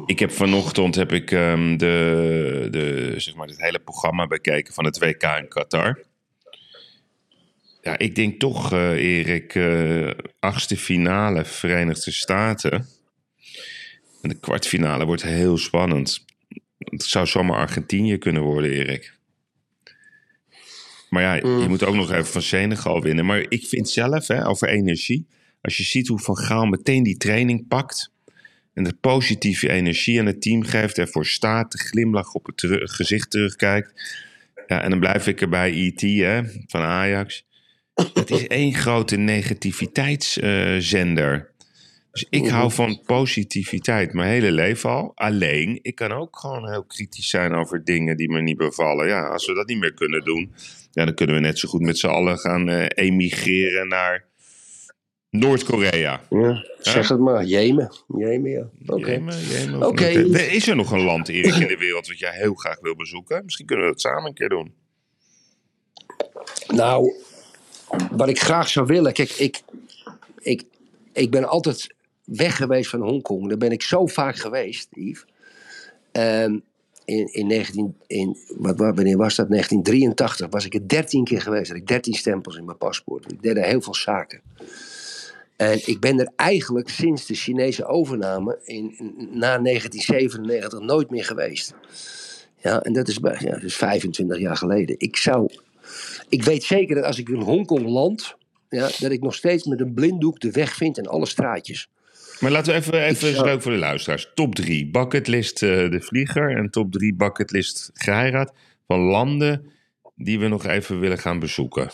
ik 0.05 0.19
heb 0.19 0.31
vanochtend 0.31 0.95
heb 0.95 1.11
ik, 1.11 1.31
ehm, 1.31 1.77
de, 1.77 2.67
de, 2.71 3.13
zeg 3.17 3.35
maar, 3.35 3.47
het 3.47 3.61
hele 3.61 3.79
programma 3.79 4.27
bekeken 4.27 4.73
van 4.73 4.85
het 4.85 4.99
WK 4.99 5.23
in 5.23 5.47
Qatar. 5.47 5.99
Ja, 7.81 7.97
ik 7.97 8.15
denk 8.15 8.39
toch, 8.39 8.73
eh, 8.73 8.91
Erik, 8.91 9.55
eh, 9.55 10.09
achtste 10.39 10.77
finale 10.77 11.45
Verenigde 11.45 12.11
Staten. 12.11 12.87
En 14.21 14.29
de 14.29 14.39
kwartfinale 14.39 15.05
wordt 15.05 15.23
heel 15.23 15.57
spannend. 15.57 16.25
Het 16.77 17.03
zou 17.03 17.27
zomaar 17.27 17.57
Argentinië 17.57 18.17
kunnen 18.17 18.41
worden, 18.41 18.71
Erik. 18.71 19.13
Maar 21.09 21.23
ja, 21.23 21.39
Mm. 21.47 21.61
je 21.61 21.67
moet 21.67 21.83
ook 21.83 21.95
nog 21.95 22.11
even 22.11 22.25
van 22.25 22.41
Senegal 22.41 23.01
winnen. 23.01 23.25
Maar 23.25 23.45
ik 23.49 23.65
vind 23.65 23.89
zelf, 23.89 24.27
hè, 24.27 24.47
over 24.47 24.67
energie. 24.67 25.27
Als 25.61 25.77
je 25.77 25.83
ziet 25.83 26.07
hoe 26.07 26.19
Van 26.19 26.37
Gaal 26.37 26.65
meteen 26.65 27.03
die 27.03 27.17
training 27.17 27.67
pakt. 27.67 28.11
En 28.73 28.83
de 28.83 28.93
positieve 29.01 29.69
energie 29.69 30.19
aan 30.19 30.25
het 30.25 30.41
team 30.41 30.63
geeft. 30.63 30.97
Ervoor 30.97 31.25
staat, 31.25 31.71
de 31.71 31.77
glimlach 31.77 32.33
op 32.33 32.45
het 32.45 32.57
teru- 32.57 32.87
gezicht 32.87 33.31
terugkijkt. 33.31 33.93
Ja, 34.67 34.81
en 34.81 34.89
dan 34.89 34.99
blijf 34.99 35.27
ik 35.27 35.41
erbij 35.41 35.71
IT 35.71 36.01
hè, 36.01 36.41
van 36.67 36.81
Ajax. 36.81 37.45
Het 38.13 38.29
is 38.31 38.47
één 38.47 38.73
grote 38.73 39.17
negativiteitszender. 39.17 41.50
Dus 42.11 42.25
ik 42.29 42.47
hou 42.47 42.71
van 42.71 43.01
positiviteit 43.05 44.13
mijn 44.13 44.29
hele 44.29 44.51
leven 44.51 44.89
al. 44.89 45.11
Alleen, 45.15 45.79
ik 45.81 45.95
kan 45.95 46.11
ook 46.11 46.39
gewoon 46.39 46.69
heel 46.69 46.83
kritisch 46.83 47.29
zijn 47.29 47.53
over 47.53 47.83
dingen 47.83 48.17
die 48.17 48.29
me 48.29 48.41
niet 48.41 48.57
bevallen. 48.57 49.07
Ja, 49.07 49.27
als 49.27 49.45
we 49.45 49.53
dat 49.53 49.67
niet 49.67 49.79
meer 49.79 49.93
kunnen 49.93 50.23
doen, 50.23 50.53
ja, 50.91 51.05
dan 51.05 51.13
kunnen 51.13 51.35
we 51.35 51.41
net 51.41 51.59
zo 51.59 51.69
goed 51.69 51.81
met 51.81 51.97
z'n 51.97 52.07
allen 52.07 52.37
gaan 52.37 52.69
eh, 52.69 52.85
emigreren 53.05 53.87
naar 53.87 54.25
Noord-Korea. 55.29 56.21
Ja, 56.29 56.65
zeg 56.79 57.07
het 57.07 57.19
maar. 57.19 57.45
Jemen. 57.45 57.91
Jemen, 58.17 58.51
ja. 58.51 58.69
Oké. 58.87 59.11
Jemen. 59.11 59.79
Noord- 59.79 60.01
Is 60.51 60.67
er 60.67 60.75
nog 60.75 60.91
een 60.91 61.03
land, 61.03 61.29
Erik, 61.29 61.53
in 61.55 61.67
de 61.67 61.77
wereld 61.77 62.07
wat 62.07 62.19
jij 62.19 62.33
heel 62.35 62.53
graag 62.53 62.79
wil 62.79 62.95
bezoeken? 62.95 63.41
Misschien 63.45 63.65
kunnen 63.65 63.85
we 63.85 63.91
dat 63.91 64.01
samen 64.01 64.25
een 64.25 64.33
keer 64.33 64.49
doen. 64.49 64.73
Nou, 66.67 67.13
wat 68.11 68.29
ik 68.29 68.39
graag 68.39 68.67
zou 68.69 68.85
willen. 68.85 69.13
Kijk, 69.13 69.29
ik, 69.29 69.61
ik, 70.39 70.63
ik 71.13 71.31
ben 71.31 71.47
altijd 71.47 71.93
weg 72.35 72.55
geweest 72.55 72.89
van 72.89 73.01
Hongkong. 73.01 73.47
Daar 73.47 73.57
ben 73.57 73.71
ik 73.71 73.81
zo 73.81 74.07
vaak 74.07 74.35
geweest, 74.35 74.87
Yves. 74.91 75.25
Ehm, 76.11 76.59
in, 77.05 77.33
in 77.33 77.47
19, 77.47 77.95
in, 78.07 78.37
wat, 78.57 78.77
wanneer 78.77 79.17
was 79.17 79.35
dat? 79.35 79.49
1983 79.49 80.47
was 80.49 80.65
ik 80.65 80.73
er 80.73 80.87
13 80.87 81.23
keer 81.23 81.41
geweest. 81.41 81.67
Had 81.67 81.77
ik 81.77 81.87
13 81.87 82.13
stempels 82.13 82.55
in 82.55 82.65
mijn 82.65 82.77
paspoort. 82.77 83.31
Ik 83.31 83.41
deed 83.41 83.57
er 83.57 83.65
heel 83.65 83.81
veel 83.81 83.95
zaken. 83.95 84.41
En 85.55 85.87
ik 85.87 85.99
ben 85.99 86.19
er 86.19 86.31
eigenlijk 86.35 86.89
sinds 86.89 87.25
de 87.25 87.33
Chinese 87.33 87.85
overname 87.85 88.59
in, 88.63 88.95
na 89.15 89.57
1997 89.57 90.79
nooit 90.79 91.09
meer 91.09 91.25
geweest. 91.25 91.73
Ja, 92.57 92.81
en 92.81 92.93
dat 92.93 93.07
is, 93.07 93.19
ja, 93.21 93.51
dat 93.51 93.63
is 93.63 93.75
25 93.75 94.39
jaar 94.39 94.57
geleden. 94.57 94.95
Ik 94.97 95.17
zou 95.17 95.51
ik 96.29 96.43
weet 96.43 96.63
zeker 96.63 96.95
dat 96.95 97.03
als 97.03 97.19
ik 97.19 97.29
in 97.29 97.41
Hongkong 97.41 97.87
land, 97.87 98.35
ja, 98.69 98.89
dat 98.99 99.11
ik 99.11 99.21
nog 99.21 99.35
steeds 99.35 99.65
met 99.65 99.79
een 99.79 99.93
blinddoek 99.93 100.39
de 100.39 100.51
weg 100.51 100.75
vind 100.75 100.97
en 100.97 101.07
alle 101.07 101.25
straatjes. 101.25 101.89
Maar 102.41 102.51
laten 102.51 102.73
we 102.73 102.79
even, 102.79 103.03
even 103.03 103.33
zou- 103.33 103.45
leuk 103.45 103.61
voor 103.61 103.71
de 103.71 103.77
luisteraars. 103.77 104.31
Top 104.33 104.55
3 104.55 104.89
bucketlist 104.89 105.63
eh, 105.63 105.69
de 105.89 106.01
vlieger 106.01 106.57
en 106.57 106.69
top 106.69 106.91
3 106.91 107.13
bucketlist 107.15 107.89
Geiraat 107.93 108.53
van 108.87 108.99
landen 108.99 109.71
die 110.15 110.39
we 110.39 110.47
nog 110.47 110.65
even 110.65 110.99
willen 110.99 111.17
gaan 111.17 111.39
bezoeken. 111.39 111.89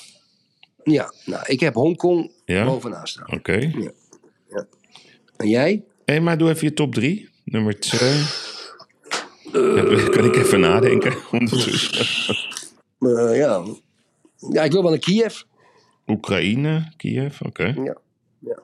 Ja, 0.83 1.13
nou, 1.25 1.43
ik 1.47 1.59
heb 1.59 1.73
Hongkong 1.73 2.31
Ja? 2.45 2.65
bovenaan 2.65 3.07
staan. 3.07 3.31
Oké. 3.33 3.71
En 5.37 5.49
jij? 5.49 5.83
Hé, 6.05 6.19
maar 6.19 6.37
doe 6.37 6.49
even 6.49 6.67
je 6.67 6.73
top 6.73 6.93
3. 6.93 7.29
Nummer 7.43 7.79
2. 7.79 7.99
kan 10.11 10.25
ik 10.25 10.35
even 10.35 10.59
nadenken 10.59 11.15
ondertussen? 11.31 12.05
Eh, 12.99 13.37
ja. 13.37 13.63
ja, 14.51 14.63
ik 14.63 14.71
wil 14.71 14.81
wel 14.81 14.91
naar 14.91 14.99
Kiev. 14.99 15.41
Oekraïne, 16.07 16.91
Kiev, 16.97 17.41
oké. 17.41 17.63
Ja. 17.83 17.97
ja. 18.39 18.59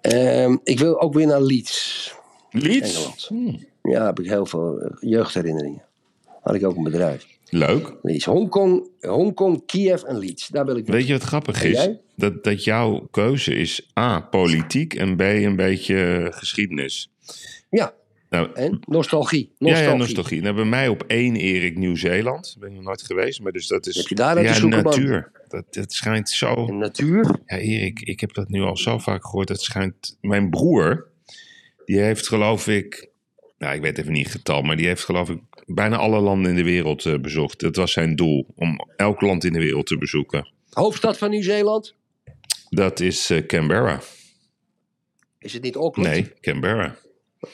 Ehm, 0.00 0.56
ik 0.64 0.78
wil 0.78 1.00
ook 1.00 1.14
weer 1.14 1.26
naar 1.26 1.42
Leeds. 1.42 2.14
Leeds? 2.50 3.26
Hmm, 3.28 3.66
Ja, 3.82 4.06
heb 4.06 4.20
ik 4.20 4.26
heel 4.26 4.46
veel 4.46 4.80
eh, 4.80 4.90
jeugdherinneringen. 5.00 5.82
Had 6.42 6.54
ik 6.54 6.66
ook 6.66 6.76
een 6.76 6.82
bedrijf. 6.82 7.26
Leuk. 7.50 7.94
Leeds. 8.02 8.24
Hongkong, 8.24 8.88
Hongkong, 9.00 9.66
Kiev 9.66 10.02
en 10.02 10.18
Leeds. 10.18 10.48
Daar 10.48 10.64
wil 10.64 10.76
ik 10.76 10.86
Weet 10.86 11.06
je 11.06 11.12
wat 11.12 11.22
grappig 11.22 11.62
is? 11.64 11.88
Dat, 12.16 12.44
dat 12.44 12.64
jouw 12.64 13.08
keuze 13.10 13.54
is 13.54 13.90
A, 13.98 14.20
politiek 14.20 14.94
en 14.94 15.16
B, 15.16 15.20
een 15.20 15.56
beetje 15.56 15.96
eh, 16.04 16.38
geschiedenis. 16.38 17.10
Ja, 17.70 17.94
Nou, 18.30 18.48
en 18.54 18.80
nostalgie. 18.86 19.52
Ja, 19.58 19.66
nostalgie. 19.66 19.90
ja, 19.92 19.96
nostalgie. 19.96 20.42
Nou, 20.42 20.54
bij 20.54 20.64
mij 20.64 20.88
op 20.88 21.04
één 21.06 21.36
Erik 21.36 21.76
Nieuw-Zeeland. 21.76 22.56
Ben 22.58 22.68
ik 22.68 22.74
nog 22.74 22.84
nooit 22.84 23.02
geweest, 23.02 23.40
maar 23.42 23.52
dus 23.52 23.66
dat 23.66 23.86
is... 23.86 23.96
Heb 23.96 24.06
je 24.06 24.14
daar 24.14 24.36
uit 24.36 24.56
ja, 24.56 24.66
man? 24.66 24.82
natuur. 24.82 25.30
Dat, 25.48 25.74
dat 25.74 25.92
schijnt 25.92 26.30
zo... 26.30 26.66
En 26.66 26.78
natuur. 26.78 27.40
Ja, 27.46 27.56
Erik, 27.56 28.00
ik 28.00 28.20
heb 28.20 28.34
dat 28.34 28.48
nu 28.48 28.60
al 28.60 28.76
zo 28.76 28.98
vaak 28.98 29.24
gehoord. 29.24 29.48
Het 29.48 29.60
schijnt... 29.60 30.18
Mijn 30.20 30.50
broer, 30.50 31.08
die 31.84 32.00
heeft 32.00 32.28
geloof 32.28 32.68
ik... 32.68 33.10
Nou, 33.58 33.74
ik 33.74 33.80
weet 33.80 33.98
even 33.98 34.12
niet 34.12 34.26
het 34.26 34.32
getal, 34.32 34.62
maar 34.62 34.76
die 34.76 34.86
heeft 34.86 35.04
geloof 35.04 35.28
ik 35.28 35.40
bijna 35.66 35.96
alle 35.96 36.20
landen 36.20 36.50
in 36.50 36.56
de 36.56 36.64
wereld 36.64 37.06
eh, 37.06 37.18
bezocht. 37.18 37.60
Dat 37.60 37.76
was 37.76 37.92
zijn 37.92 38.16
doel, 38.16 38.46
om 38.54 38.80
elk 38.96 39.20
land 39.20 39.44
in 39.44 39.52
de 39.52 39.58
wereld 39.58 39.86
te 39.86 39.98
bezoeken. 39.98 40.52
Hoofdstad 40.70 41.18
van 41.18 41.30
Nieuw-Zeeland? 41.30 41.94
Dat 42.68 43.00
is 43.00 43.30
eh, 43.30 43.46
Canberra. 43.46 44.00
Is 45.38 45.52
het 45.52 45.62
niet 45.62 45.76
Auckland? 45.76 46.08
Nee, 46.08 46.32
Canberra. 46.40 46.96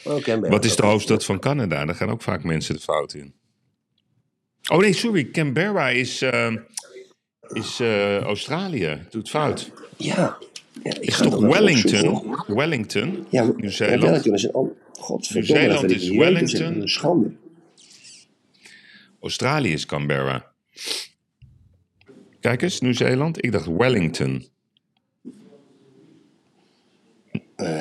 Oh, 0.04 0.22
Canberra. 0.22 0.54
Wat 0.54 0.64
is 0.64 0.76
de 0.76 0.86
hoofdstad 0.86 1.24
van 1.24 1.38
Canada? 1.38 1.84
Daar 1.84 1.94
gaan 1.94 2.10
ook 2.10 2.22
vaak 2.22 2.44
mensen 2.44 2.74
de 2.74 2.80
fout 2.80 3.14
in. 3.14 3.34
Oh 4.70 4.78
nee, 4.78 4.92
sorry. 4.92 5.30
Canberra 5.30 5.88
is, 5.88 6.22
eh, 6.22 6.54
is 7.52 7.80
eh, 7.80 8.20
Australië. 8.20 9.06
Doet 9.10 9.30
fout. 9.30 9.70
Ja. 9.96 10.38
ja 10.82 10.90
ik 10.94 10.98
Is 11.00 11.16
toch 11.16 11.40
Wellington? 11.40 12.36
Wellington? 12.46 13.26
Ja, 13.30 13.52
Nieuw-Zeeland? 13.56 14.02
Ja, 14.02 14.06
Wellington 14.06 14.34
is 14.34 14.42
een... 14.42 14.54
Oh, 14.54 14.76
Nieuw-Zeeland 15.32 15.80
dat 15.80 15.90
is 15.90 16.08
Wellington. 16.08 16.72
Dat 16.72 16.82
Een 16.82 16.88
schande. 16.88 17.32
Australië 19.20 19.72
is 19.72 19.86
Canberra. 19.86 20.52
Kijk 22.40 22.62
eens, 22.62 22.80
Nieuw-Zeeland. 22.80 23.44
Ik 23.44 23.52
dacht 23.52 23.66
Wellington. 23.66 24.48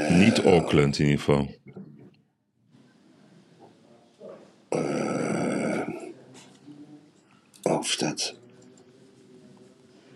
Niet 0.09 0.39
Auckland 0.39 0.99
in 0.99 1.05
ieder 1.05 1.19
geval. 1.19 1.55
Hoofdstad. 7.61 8.41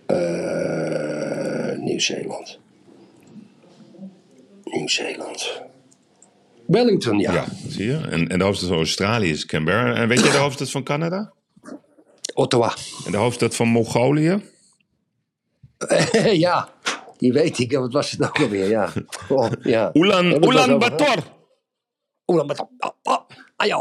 Eh, 0.07 1.77
Nieuw-Zeeland. 1.77 2.59
Nieuw-Zeeland. 4.63 5.61
Wellington, 6.65 7.19
ja. 7.19 7.33
Ja, 7.33 7.45
zie 7.67 7.85
je? 7.85 7.97
En, 7.97 8.27
en 8.27 8.37
de 8.37 8.43
hoofdstad 8.43 8.69
van 8.69 8.77
Australië 8.77 9.29
is 9.29 9.45
Canberra. 9.45 9.95
En 9.95 10.07
weet 10.07 10.23
je 10.23 10.31
de 10.31 10.37
hoofdstad 10.37 10.69
van 10.71 10.83
Canada? 10.83 11.31
Ottawa. 12.33 12.73
En 13.05 13.11
de 13.11 13.17
hoofdstad 13.17 13.55
van 13.55 13.67
Mongolië? 13.67 14.41
ja, 16.45 16.69
die 17.17 17.33
weet 17.33 17.59
ik. 17.59 17.71
Wat 17.71 17.93
was 17.93 18.11
het 18.11 18.21
ook 18.21 18.39
alweer? 18.39 18.69
Ja. 18.69 18.89
Oh, 19.29 19.51
ja. 19.63 19.89
Ulan, 19.93 20.27
we 20.27 20.33
het 20.33 20.39
wel 20.45 20.51
Ulaanbaatar. 20.51 21.17
over 21.17 21.31
Ulaanbaatar. 22.25 22.95
Ah, 23.57 23.67
ja. 23.67 23.77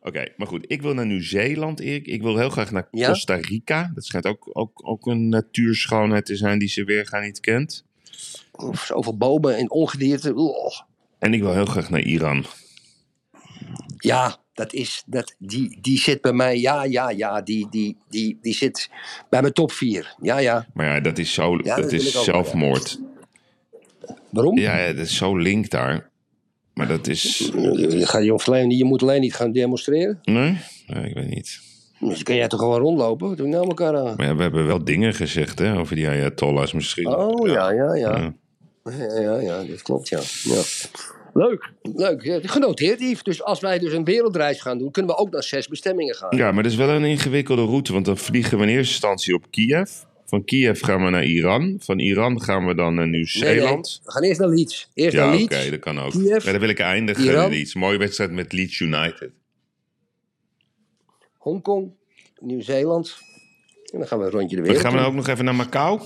Oké, 0.00 0.28
maar 0.36 0.46
goed. 0.46 0.64
Ik 0.68 0.82
wil 0.82 0.94
naar 0.94 1.06
Nieuw-Zeeland, 1.06 1.80
Erik. 1.80 2.06
Ik 2.06 2.22
wil 2.22 2.36
heel 2.36 2.50
graag 2.50 2.70
naar 2.70 2.88
Ja? 2.90 3.08
Costa 3.08 3.34
Rica. 3.34 3.90
Dat 3.94 4.04
schijnt 4.04 4.26
ook, 4.26 4.50
ook, 4.52 4.80
ook 4.88 5.06
een 5.06 5.28
natuurschoonheid 5.28 6.26
te 6.26 6.36
zijn 6.36 6.58
die 6.58 6.68
ze 6.68 6.84
weergaan 6.84 7.22
niet 7.22 7.40
kent. 7.40 7.84
Oef, 8.58 8.84
Zoveel 8.84 9.16
bomen 9.16 9.56
en 9.56 9.70
ongedierte. 9.70 10.34
En 11.18 11.34
ik 11.34 11.40
wil 11.40 11.52
heel 11.52 11.64
graag 11.64 11.90
naar 11.90 12.00
Iran. 12.00 12.44
Ja, 13.98 14.36
dat 14.54 14.72
is, 14.72 15.02
dat, 15.06 15.34
die, 15.38 15.78
die 15.80 15.98
zit 15.98 16.20
bij 16.20 16.32
mij. 16.32 16.58
Ja, 16.58 16.84
ja, 16.84 17.10
ja. 17.10 17.42
Die, 17.42 17.66
die, 17.70 17.96
die, 18.08 18.38
die 18.42 18.54
zit 18.54 18.90
bij 19.28 19.40
mijn 19.40 19.52
top 19.52 19.72
4. 19.72 20.14
Ja, 20.20 20.38
ja. 20.38 20.66
Maar 20.74 20.86
ja, 20.86 21.00
dat 21.00 21.18
is, 21.18 21.32
zo, 21.32 21.58
Ja, 21.62 21.76
dat 21.76 21.92
is 21.92 22.24
zelfmoord. 22.24 23.00
Waarom? 24.30 24.58
Ja, 24.58 24.78
ja, 24.78 24.92
dat 24.92 25.06
is 25.06 25.16
zo 25.16 25.36
link 25.36 25.70
daar. 25.70 26.10
Maar 26.76 26.88
dat 26.88 27.06
is... 27.06 27.50
Je, 27.54 28.06
gaat, 28.06 28.24
je, 28.24 28.30
hoeft 28.30 28.48
alleen, 28.48 28.70
je 28.70 28.84
moet 28.84 29.02
alleen 29.02 29.20
niet 29.20 29.34
gaan 29.34 29.52
demonstreren. 29.52 30.18
Nee? 30.22 30.58
Nee, 30.86 31.08
ik 31.08 31.14
weet 31.14 31.28
niet. 31.28 31.60
Dus 32.00 32.14
dan 32.14 32.22
kan 32.22 32.36
jij 32.36 32.48
toch 32.48 32.60
gewoon 32.60 32.80
rondlopen? 32.80 33.36
We 33.36 33.46
nou 33.46 33.68
elkaar 33.68 33.96
aan? 33.96 34.16
Maar 34.16 34.26
ja, 34.26 34.36
we 34.36 34.42
hebben 34.42 34.66
wel 34.66 34.84
dingen 34.84 35.14
gezegd 35.14 35.58
hè, 35.58 35.78
over 35.78 35.96
die 35.96 36.08
Ayatollahs 36.08 36.72
misschien. 36.72 37.06
Oh, 37.06 37.48
ja, 37.48 37.70
ja, 37.70 37.94
ja. 37.94 38.16
Ja. 38.16 38.34
Ja, 38.90 39.20
ja, 39.20 39.40
ja, 39.40 39.62
dat 39.62 39.82
klopt, 39.82 40.08
ja. 40.08 40.20
ja. 40.42 40.62
Leuk, 41.32 41.72
leuk. 41.82 42.22
Ja, 42.22 42.38
genoteerd, 42.42 43.00
Yves. 43.00 43.22
Dus 43.22 43.42
als 43.42 43.60
wij 43.60 43.78
dus 43.78 43.92
een 43.92 44.04
wereldreis 44.04 44.60
gaan 44.60 44.78
doen, 44.78 44.90
kunnen 44.90 45.14
we 45.14 45.20
ook 45.20 45.30
naar 45.30 45.42
zes 45.42 45.68
bestemmingen 45.68 46.14
gaan. 46.14 46.36
Ja, 46.36 46.52
maar 46.52 46.62
dat 46.62 46.72
is 46.72 46.78
wel 46.78 46.88
een 46.88 47.04
ingewikkelde 47.04 47.64
route, 47.64 47.92
want 47.92 48.04
dan 48.04 48.16
vliegen 48.16 48.58
we 48.58 48.64
in 48.64 48.70
eerste 48.70 48.92
instantie 48.92 49.34
op 49.34 49.46
Kiev. 49.50 49.90
Van 50.26 50.44
Kiev 50.44 50.82
gaan 50.84 51.04
we 51.04 51.10
naar 51.10 51.24
Iran. 51.24 51.76
Van 51.80 51.98
Iran 51.98 52.42
gaan 52.42 52.66
we 52.66 52.74
dan 52.74 52.94
naar 52.94 53.04
nee, 53.08 53.16
Nieuw-Zeeland. 53.16 54.00
We 54.04 54.10
gaan 54.10 54.22
eerst 54.22 54.40
naar 54.40 54.48
Leeds. 54.48 54.90
Eerst 54.94 55.12
Ja, 55.16 55.24
naar 55.30 55.34
oké, 55.40 55.54
Leeds. 55.54 55.70
dat 55.70 55.78
kan 55.80 55.98
ook. 56.00 56.10
Kiev, 56.10 56.44
ja, 56.44 56.50
dan 56.50 56.60
wil 56.60 56.68
ik 56.68 56.78
eindigen 56.78 57.24
Iran. 57.24 57.50
Leeds. 57.50 57.74
Mooie 57.74 57.98
wedstrijd 57.98 58.30
met 58.32 58.52
Leeds 58.52 58.78
United. 58.80 59.30
Hongkong, 61.36 61.90
Nieuw-Zeeland. 62.40 63.16
En 63.92 63.98
dan 63.98 64.08
gaan 64.08 64.18
we 64.18 64.24
een 64.24 64.30
rondje 64.30 64.48
de 64.56 64.62
Dan 64.62 64.64
wereld 64.64 64.82
gaan 64.82 64.90
we 64.92 64.96
dan 64.98 65.06
doen. 65.10 65.16
ook 65.20 65.26
nog 65.26 65.32
even 65.34 65.44
naar 65.44 65.54
Macau 65.54 66.00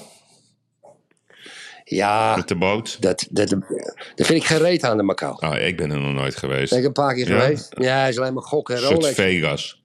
Ja, 1.84 2.36
met 2.36 2.48
de 2.48 2.56
boot. 2.56 3.02
dat, 3.02 3.26
dat, 3.30 3.48
dat 3.48 4.26
vind 4.26 4.30
ik 4.42 4.44
geen 4.44 4.58
reet 4.58 4.84
aan 4.84 4.96
de 4.96 5.02
Macau. 5.02 5.36
Ah, 5.40 5.66
ik 5.66 5.76
ben 5.76 5.90
er 5.90 6.00
nog 6.00 6.12
nooit 6.12 6.36
geweest. 6.36 6.70
Ben 6.70 6.78
ik 6.78 6.84
een 6.84 6.92
paar 6.92 7.14
keer 7.14 7.28
Ja? 7.28 7.40
geweest. 7.40 7.74
Ja, 7.78 7.98
hij 7.98 8.08
is 8.08 8.18
alleen 8.18 8.34
maar 8.34 8.42
gokken 8.42 8.76
en 8.76 8.82
Rolex. 8.82 9.14
Vegas. 9.14 9.82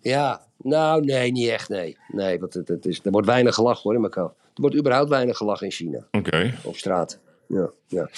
Ja, 0.00 0.46
nou 0.64 1.04
nee, 1.04 1.32
niet 1.32 1.48
echt, 1.48 1.68
nee. 1.68 1.96
Nee, 2.08 2.38
want 2.38 2.54
het, 2.54 2.68
het 2.68 2.86
is, 2.86 3.00
er 3.04 3.10
wordt 3.10 3.26
weinig 3.26 3.54
gelachen 3.54 3.82
hoor 3.82 3.94
in 3.94 4.00
Macau. 4.00 4.26
Er 4.26 4.60
wordt 4.60 4.76
überhaupt 4.76 5.08
weinig 5.08 5.36
gelachen 5.36 5.66
in 5.66 5.72
China, 5.72 6.06
Oké. 6.10 6.54
op 6.62 6.76
straat. 6.76 7.18
Ja, 7.48 7.70
ja. 7.86 8.08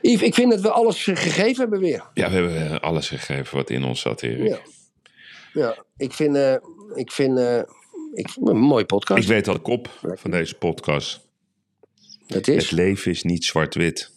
Yves, 0.00 0.22
ik 0.22 0.34
vind 0.34 0.50
dat 0.50 0.60
we 0.60 0.70
alles 0.70 1.04
gegeven 1.04 1.60
hebben 1.60 1.80
weer. 1.80 2.04
Ja, 2.14 2.28
we 2.28 2.34
hebben 2.34 2.70
eh, 2.70 2.80
alles 2.80 3.08
gegeven 3.08 3.56
wat 3.56 3.70
in 3.70 3.84
ons 3.84 4.00
zat, 4.00 4.22
Erik. 4.22 4.48
Ja, 4.48 4.58
ja 5.52 5.84
ik 5.96 6.12
vind, 6.12 6.36
eh, 6.36 6.54
ik 6.94 7.12
vind, 7.12 7.38
eh, 7.38 7.60
ik 8.12 8.28
een 8.44 8.56
mooie 8.58 8.84
podcast. 8.84 9.22
Ik 9.22 9.28
weet 9.28 9.48
al 9.48 9.54
de 9.54 9.60
kop 9.60 9.88
van 10.02 10.30
deze 10.30 10.54
podcast. 10.54 11.26
dat 12.26 12.46
Het 12.46 12.48
is. 12.48 12.70
leven 12.70 13.10
is 13.10 13.22
niet 13.22 13.44
zwart-wit. 13.44 14.10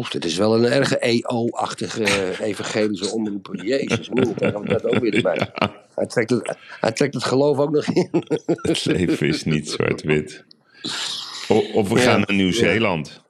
Dit 0.00 0.24
is 0.24 0.36
wel 0.36 0.54
een 0.56 0.64
erge 0.72 0.98
EO-achtige 0.98 2.32
evangelische 2.42 3.10
omroep. 3.10 3.48
Jezus, 3.52 4.08
moe, 4.08 4.34
we 4.36 4.62
dat 4.64 4.84
ook 4.84 4.98
weer 4.98 5.14
erbij. 5.14 5.50
Hij, 5.94 6.06
trekt 6.06 6.30
het, 6.30 6.56
hij 6.80 6.92
trekt 6.92 7.14
het 7.14 7.24
geloof 7.24 7.58
ook 7.58 7.70
nog 7.70 7.86
in. 7.86 8.08
Het 8.46 8.84
leven 8.84 9.26
is 9.28 9.44
niet 9.44 9.70
zwart-wit. 9.70 10.44
Of 11.72 11.88
we 11.88 11.94
Ja. 11.94 12.00
gaan 12.00 12.20
naar 12.26 12.36
Nieuw-Zeeland. 12.36 13.21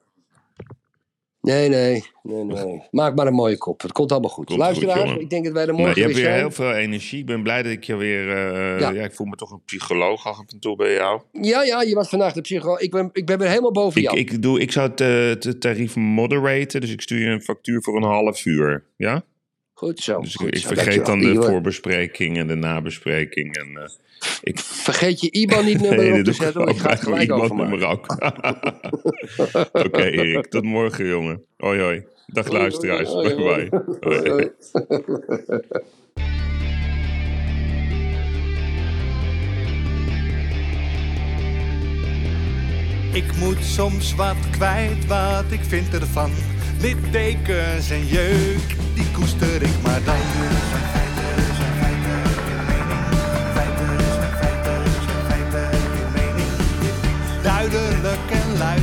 Nee, 1.42 1.68
nee, 1.68 2.04
nee, 2.22 2.44
nee. 2.44 2.82
Maak 2.90 3.14
maar 3.14 3.26
een 3.26 3.34
mooie 3.34 3.58
kop. 3.58 3.82
Het 3.82 3.92
komt 3.92 4.12
allemaal 4.12 4.30
goed. 4.30 4.46
Komt 4.46 4.58
Luisteraars, 4.58 4.98
goed, 4.98 5.08
jongen. 5.08 5.22
ik 5.22 5.30
denk 5.30 5.44
dat 5.44 5.52
wij 5.52 5.62
er 5.62 5.68
Nou, 5.68 5.80
morgen 5.80 5.98
je 6.00 6.02
hebt 6.06 6.14
weer 6.18 6.24
zijn. 6.26 6.38
heel 6.38 6.50
veel 6.50 6.72
energie. 6.72 7.18
Ik 7.18 7.26
ben 7.26 7.42
blij 7.42 7.62
dat 7.62 7.72
ik 7.72 7.84
je 7.84 7.96
weer... 7.96 8.28
eh, 8.30 8.80
Ja. 8.80 8.90
ja. 8.90 9.02
ik 9.04 9.12
voel 9.14 9.26
me 9.26 9.36
toch 9.36 9.50
een 9.50 9.62
psycholoog 9.64 10.26
af 10.26 10.38
en 10.38 10.60
toe 10.60 10.76
bij 10.76 10.92
jou. 10.92 11.20
Ja, 11.32 11.62
ja, 11.62 11.82
je 11.82 11.94
was 11.94 12.08
vandaag 12.08 12.32
de 12.32 12.40
psycho. 12.40 12.76
Ik 12.78 12.90
ben, 12.90 13.10
ik 13.12 13.26
ben 13.26 13.38
weer 13.38 13.48
helemaal 13.48 13.72
boven 13.72 14.00
Ik, 14.00 14.06
jou. 14.06 14.18
ik, 14.18 14.42
doe, 14.42 14.60
ik 14.60 14.72
zou 14.72 14.90
het, 14.90 15.00
eh, 15.00 15.08
het 15.50 15.60
tarief 15.60 15.96
moderaten. 15.96 16.80
Dus 16.80 16.90
ik 16.92 17.00
stuur 17.00 17.18
je 17.18 17.26
een 17.26 17.42
factuur 17.42 17.82
voor 17.82 17.96
een 17.96 18.02
half 18.02 18.44
uur. 18.46 18.84
Ja? 18.96 19.22
Goed 19.82 19.98
zo. 20.00 20.20
Dus 20.20 20.32
ik, 20.34 20.40
goed 20.40 20.54
ik 20.54 20.60
zo. 20.60 20.66
vergeet 20.68 20.84
Dankjewel. 20.86 21.06
dan 21.06 21.20
de 21.20 21.30
Iwan, 21.32 21.44
voorbespreking 21.50 22.38
en 22.38 22.46
de 22.46 22.54
nabespreking. 22.54 23.56
En, 23.56 23.76
eh, 23.82 23.88
ik, 24.42 24.58
Vergeet 24.58 25.20
je 25.20 25.30
IBAN 25.30 25.64
niet 25.64 25.80
nummer 25.80 25.98
erop 26.00 26.16
te 26.16 26.22
doe 26.22 26.34
zetten, 26.34 26.64
want 26.64 26.76
ik 26.76 26.82
ga 26.82 26.90
het 26.90 27.00
gelijk 27.00 27.32
overmaken. 27.32 27.88
ook. 27.88 28.06
Oké, 29.86 30.02
Erik. 30.02 30.46
Tot 30.46 30.62
morgen, 30.64 31.06
jongen. 31.06 31.42
Hoi, 31.56 31.80
hoi. 31.80 32.04
Dag, 32.26 32.48
luisteraars. 32.48 33.08
hoi, 33.08 33.34
Bye, 33.34 33.44
hoi. 33.44 33.68
bye. 33.68 33.82
Hoi. 34.00 34.28
Hoi. 34.30 34.50
Ik 43.12 43.36
moet 43.36 43.64
soms 43.64 44.14
wat 44.14 44.50
kwijt, 44.50 45.06
wat 45.06 45.44
ik 45.50 45.60
vind 45.60 45.94
ervan. 45.94 46.30
Littekens 46.82 47.90
en 47.90 48.06
jeuk, 48.06 48.76
die 48.94 49.10
koester 49.12 49.62
ik 49.62 49.82
maar 49.82 50.00
dan. 50.04 50.14
Duidelijk 57.42 58.30
en 58.30 58.58
luid. 58.58 58.82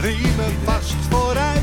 Riemen 0.00 0.52
vast 0.64 0.94
vooruit, 1.10 1.62